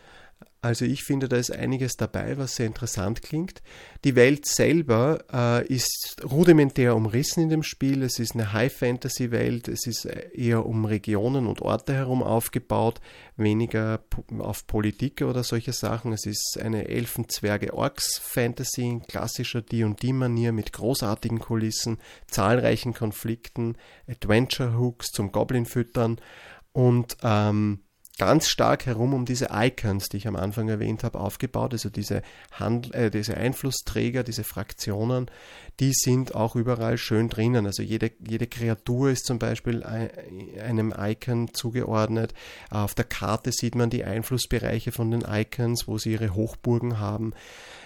Also 0.67 0.84
ich 0.84 1.06
finde, 1.06 1.30
da 1.30 1.38
ist 1.38 1.49
einiges 1.49 1.95
dabei, 1.95 2.38
was 2.38 2.58
sehr 2.58 2.65
interessant 2.65 3.21
klingt. 3.21 3.62
Die 4.03 4.15
Welt 4.15 4.45
selber 4.45 5.23
äh, 5.32 5.65
ist 5.65 6.17
rudimentär 6.30 6.93
umrissen 6.93 7.43
in 7.43 7.47
dem 7.47 7.63
Spiel. 7.63 8.03
Es 8.03 8.19
ist 8.19 8.34
eine 8.34 8.51
High-Fantasy-Welt. 8.51 9.69
Es 9.69 9.88
ist 9.88 10.03
eher 10.03 10.65
um 10.65 10.84
Regionen 10.84 11.47
und 11.47 11.62
Orte 11.62 11.93
herum 11.93 12.21
aufgebaut, 12.21 12.99
weniger 13.38 14.03
auf 14.39 14.67
Politik 14.67 15.21
oder 15.21 15.45
solche 15.45 15.71
Sachen. 15.71 16.12
Es 16.12 16.25
ist 16.25 16.60
eine 16.62 16.89
Elfen-Zwerge-Orks-Fantasy 16.89 18.82
in 18.82 19.03
klassischer 19.03 19.62
D&D-Manier 19.62 20.51
mit 20.51 20.73
großartigen 20.73 21.39
Kulissen, 21.39 21.97
zahlreichen 22.30 22.93
Konflikten, 22.93 23.77
Adventure-Hooks 24.10 25.12
zum 25.13 25.32
Goblin-Füttern 25.32 26.19
und 26.73 27.15
ähm, 27.23 27.80
ganz 28.17 28.47
stark 28.49 28.86
herum 28.86 29.13
um 29.13 29.25
diese 29.25 29.49
Icons, 29.51 30.10
die 30.10 30.17
ich 30.17 30.27
am 30.27 30.36
Anfang 30.36 30.69
erwähnt 30.69 31.03
habe, 31.03 31.19
aufgebaut. 31.19 31.73
Also 31.73 31.89
diese, 31.89 32.21
Hand, 32.51 32.93
äh, 32.93 33.12
diese 33.12 33.38
Einflussträger, 33.38 34.23
diese 34.23 34.43
Fraktionen, 34.43 35.30
die 35.80 35.91
sind 35.93 36.34
auch 36.34 36.56
überall 36.56 36.97
schön 36.97 37.30
drinnen. 37.30 37.65
Also 37.65 37.84
jede, 37.84 38.12
jede 38.27 38.47
Kreatur 38.47 39.12
ist 39.12 39.25
zum 39.25 39.38
Beispiel 39.39 39.84
einem 39.84 40.93
Icon 40.97 41.53
zugeordnet. 41.53 42.34
Auf 42.71 42.95
der 42.95 43.06
Karte 43.06 43.51
sieht 43.51 43.75
man 43.75 43.89
die 43.89 44.03
Einflussbereiche 44.03 44.91
von 44.91 45.12
den 45.12 45.21
Icons, 45.21 45.88
wo 45.88 45.97
sie 45.97 46.13
ihre 46.13 46.34
Hochburgen 46.34 46.99
haben. 46.99 47.34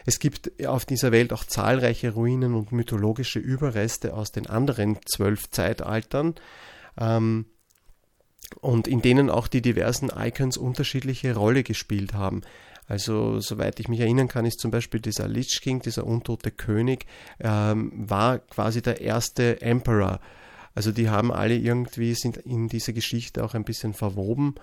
Es 0.05 0.19
gibt 0.19 0.65
auf 0.65 0.85
dieser 0.85 1.11
Welt 1.11 1.33
auch 1.33 1.43
zahlreiche 1.43 2.13
Ruinen 2.13 2.55
und 2.55 2.71
mythologische 2.71 3.39
Überreste 3.39 4.13
aus 4.13 4.31
den 4.31 4.47
anderen 4.47 4.97
zwölf 5.05 5.49
Zeitaltern. 5.51 6.35
Ähm, 6.97 7.45
und 8.59 8.87
in 8.87 9.01
denen 9.01 9.29
auch 9.29 9.47
die 9.47 9.61
diversen 9.61 10.11
Icons 10.15 10.57
unterschiedliche 10.57 11.35
Rolle 11.35 11.63
gespielt 11.63 12.13
haben. 12.13 12.41
Also, 12.87 13.39
soweit 13.39 13.79
ich 13.79 13.87
mich 13.87 14.01
erinnern 14.01 14.27
kann, 14.27 14.45
ist 14.45 14.59
zum 14.59 14.71
Beispiel 14.71 14.99
dieser 14.99 15.27
Lich 15.27 15.61
King, 15.61 15.81
dieser 15.81 16.05
untote 16.05 16.51
König, 16.51 17.05
ähm, 17.39 17.91
war 17.95 18.39
quasi 18.39 18.81
der 18.81 18.99
erste 18.99 19.61
Emperor. 19.61 20.19
Also, 20.75 20.91
die 20.91 21.09
haben 21.09 21.31
alle 21.31 21.55
irgendwie, 21.55 22.13
sind 22.15 22.37
in 22.37 22.67
diese 22.67 22.93
Geschichte 22.93 23.43
auch 23.43 23.53
ein 23.53 23.63
bisschen 23.63 23.93
verwoben. 23.93 24.55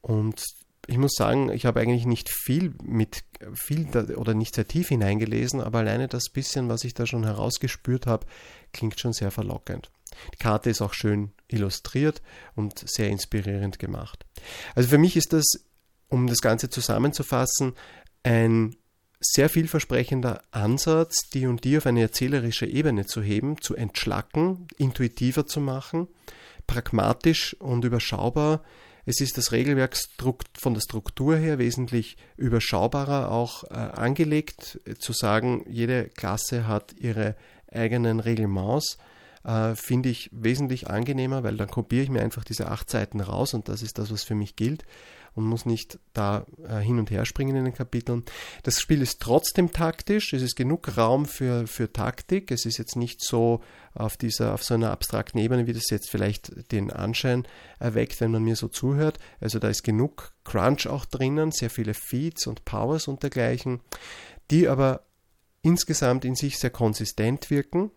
Und 0.00 0.42
ich 0.86 0.98
muss 0.98 1.12
sagen, 1.14 1.50
ich 1.52 1.66
habe 1.66 1.80
eigentlich 1.80 2.06
nicht 2.06 2.30
viel 2.30 2.72
mit, 2.82 3.24
viel 3.54 3.86
oder 4.16 4.34
nicht 4.34 4.54
sehr 4.54 4.66
tief 4.66 4.88
hineingelesen, 4.88 5.60
aber 5.60 5.80
alleine 5.80 6.08
das 6.08 6.30
bisschen, 6.30 6.68
was 6.68 6.84
ich 6.84 6.94
da 6.94 7.06
schon 7.06 7.24
herausgespürt 7.24 8.06
habe, 8.06 8.26
klingt 8.72 8.98
schon 8.98 9.12
sehr 9.12 9.30
verlockend. 9.30 9.90
Die 10.34 10.38
Karte 10.38 10.70
ist 10.70 10.82
auch 10.82 10.94
schön 10.94 11.32
illustriert 11.48 12.22
und 12.54 12.88
sehr 12.88 13.08
inspirierend 13.08 13.78
gemacht. 13.78 14.24
Also 14.74 14.88
für 14.88 14.98
mich 14.98 15.16
ist 15.16 15.32
das, 15.32 15.46
um 16.08 16.26
das 16.26 16.40
Ganze 16.40 16.70
zusammenzufassen, 16.70 17.74
ein 18.22 18.76
sehr 19.20 19.50
vielversprechender 19.50 20.42
Ansatz, 20.50 21.28
die 21.32 21.46
und 21.46 21.64
die 21.64 21.76
auf 21.76 21.86
eine 21.86 22.00
erzählerische 22.00 22.66
Ebene 22.66 23.06
zu 23.06 23.22
heben, 23.22 23.60
zu 23.60 23.76
entschlacken, 23.76 24.66
intuitiver 24.78 25.46
zu 25.46 25.60
machen, 25.60 26.08
pragmatisch 26.66 27.54
und 27.60 27.84
überschaubar. 27.84 28.62
Es 29.04 29.20
ist 29.20 29.36
das 29.36 29.52
Regelwerk 29.52 29.96
von 30.58 30.74
der 30.74 30.80
Struktur 30.80 31.36
her 31.36 31.58
wesentlich 31.58 32.16
überschaubarer 32.36 33.30
auch 33.30 33.64
äh, 33.64 33.74
angelegt, 33.74 34.80
zu 34.98 35.12
sagen, 35.12 35.64
jede 35.68 36.04
Klasse 36.08 36.66
hat 36.66 36.94
ihre 36.98 37.36
eigenen 37.70 38.20
Reglements, 38.20 38.98
äh, 39.44 39.74
finde 39.74 40.08
ich 40.08 40.30
wesentlich 40.32 40.88
angenehmer, 40.88 41.42
weil 41.42 41.56
dann 41.56 41.70
kopiere 41.70 42.02
ich 42.02 42.10
mir 42.10 42.22
einfach 42.22 42.44
diese 42.44 42.68
acht 42.68 42.90
Seiten 42.90 43.20
raus 43.20 43.54
und 43.54 43.68
das 43.68 43.82
ist 43.82 43.98
das, 43.98 44.12
was 44.12 44.22
für 44.22 44.34
mich 44.34 44.56
gilt 44.56 44.84
und 45.34 45.44
muss 45.44 45.66
nicht 45.66 45.98
da 46.12 46.44
äh, 46.66 46.78
hin 46.78 46.98
und 46.98 47.10
her 47.10 47.24
springen 47.24 47.56
in 47.56 47.64
den 47.64 47.74
Kapiteln. 47.74 48.24
Das 48.62 48.80
Spiel 48.80 49.00
ist 49.00 49.20
trotzdem 49.20 49.72
taktisch, 49.72 50.32
es 50.32 50.42
ist 50.42 50.56
genug 50.56 50.96
Raum 50.96 51.24
für, 51.26 51.66
für 51.66 51.92
Taktik, 51.92 52.50
es 52.50 52.66
ist 52.66 52.78
jetzt 52.78 52.96
nicht 52.96 53.22
so 53.24 53.60
auf 53.94 54.16
dieser, 54.16 54.54
auf 54.54 54.62
so 54.62 54.74
einer 54.74 54.90
abstrakten 54.90 55.38
Ebene, 55.38 55.66
wie 55.66 55.72
das 55.72 55.90
jetzt 55.90 56.10
vielleicht 56.10 56.72
den 56.72 56.90
Anschein 56.90 57.46
erweckt, 57.78 58.20
wenn 58.20 58.30
man 58.30 58.42
mir 58.42 58.56
so 58.56 58.68
zuhört. 58.68 59.18
Also 59.40 59.58
da 59.58 59.68
ist 59.68 59.82
genug 59.82 60.32
Crunch 60.44 60.86
auch 60.86 61.04
drinnen, 61.04 61.52
sehr 61.52 61.70
viele 61.70 61.94
Feeds 61.94 62.46
und 62.46 62.64
Powers 62.64 63.08
und 63.08 63.22
dergleichen, 63.22 63.80
die 64.50 64.68
aber 64.68 65.04
insgesamt 65.62 66.24
in 66.24 66.34
sich 66.34 66.58
sehr 66.58 66.70
konsistent 66.70 67.50
wirken 67.50 67.90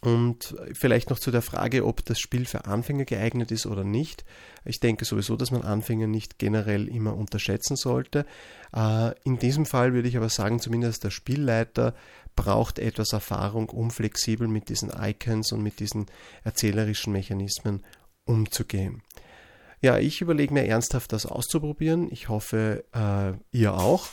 und 0.00 0.54
vielleicht 0.72 1.08
noch 1.08 1.18
zu 1.18 1.30
der 1.30 1.40
Frage, 1.40 1.86
ob 1.86 2.04
das 2.04 2.18
Spiel 2.18 2.44
für 2.44 2.66
Anfänger 2.66 3.04
geeignet 3.04 3.50
ist 3.50 3.66
oder 3.66 3.84
nicht. 3.84 4.24
Ich 4.64 4.80
denke 4.80 5.04
sowieso, 5.04 5.36
dass 5.36 5.50
man 5.50 5.62
Anfänger 5.62 6.06
nicht 6.06 6.38
generell 6.38 6.88
immer 6.88 7.16
unterschätzen 7.16 7.76
sollte. 7.76 8.26
Äh, 8.74 9.12
in 9.24 9.38
diesem 9.38 9.64
Fall 9.64 9.94
würde 9.94 10.08
ich 10.08 10.16
aber 10.16 10.28
sagen, 10.28 10.60
zumindest 10.60 11.04
der 11.04 11.10
Spielleiter 11.10 11.94
braucht 12.36 12.78
etwas 12.78 13.12
Erfahrung, 13.12 13.68
um 13.70 13.90
flexibel 13.90 14.48
mit 14.48 14.68
diesen 14.68 14.90
Icons 14.90 15.52
und 15.52 15.62
mit 15.62 15.80
diesen 15.80 16.06
erzählerischen 16.42 17.12
Mechanismen 17.12 17.82
umzugehen. 18.24 19.02
Ja, 19.84 19.98
ich 19.98 20.22
überlege 20.22 20.54
mir 20.54 20.66
ernsthaft, 20.66 21.12
das 21.12 21.26
auszuprobieren. 21.26 22.08
Ich 22.10 22.30
hoffe, 22.30 22.84
äh, 22.94 23.34
ihr 23.54 23.74
auch. 23.74 24.06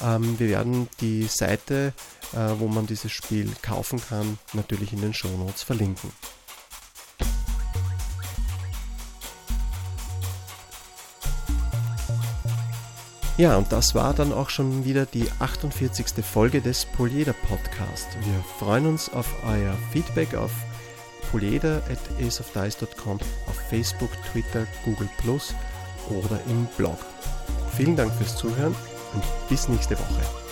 Ähm, 0.00 0.38
wir 0.38 0.48
werden 0.48 0.88
die 1.02 1.24
Seite, 1.24 1.92
äh, 2.32 2.58
wo 2.58 2.66
man 2.66 2.86
dieses 2.86 3.12
Spiel 3.12 3.52
kaufen 3.60 4.00
kann, 4.00 4.38
natürlich 4.54 4.94
in 4.94 5.02
den 5.02 5.12
Show 5.12 5.28
Notes 5.28 5.62
verlinken. 5.62 6.10
Ja, 13.36 13.58
und 13.58 13.70
das 13.70 13.94
war 13.94 14.14
dann 14.14 14.32
auch 14.32 14.48
schon 14.48 14.86
wieder 14.86 15.04
die 15.04 15.30
48. 15.40 16.24
Folge 16.24 16.62
des 16.62 16.86
Polyeder 16.86 17.34
Podcast. 17.34 18.08
Wir 18.24 18.42
freuen 18.58 18.86
uns 18.86 19.12
auf 19.12 19.30
euer 19.44 19.76
Feedback 19.92 20.34
auf 20.34 20.52
polyeder.aceofdice.com, 21.30 23.18
auf 23.46 23.56
Facebook, 23.68 24.10
Twitter, 24.32 24.66
Google 24.84 25.08
Plus 25.18 25.54
oder 26.08 26.40
im 26.48 26.66
Blog. 26.76 26.98
Vielen 27.76 27.96
Dank 27.96 28.12
fürs 28.14 28.36
Zuhören 28.36 28.74
und 29.14 29.24
bis 29.48 29.68
nächste 29.68 29.98
Woche. 29.98 30.47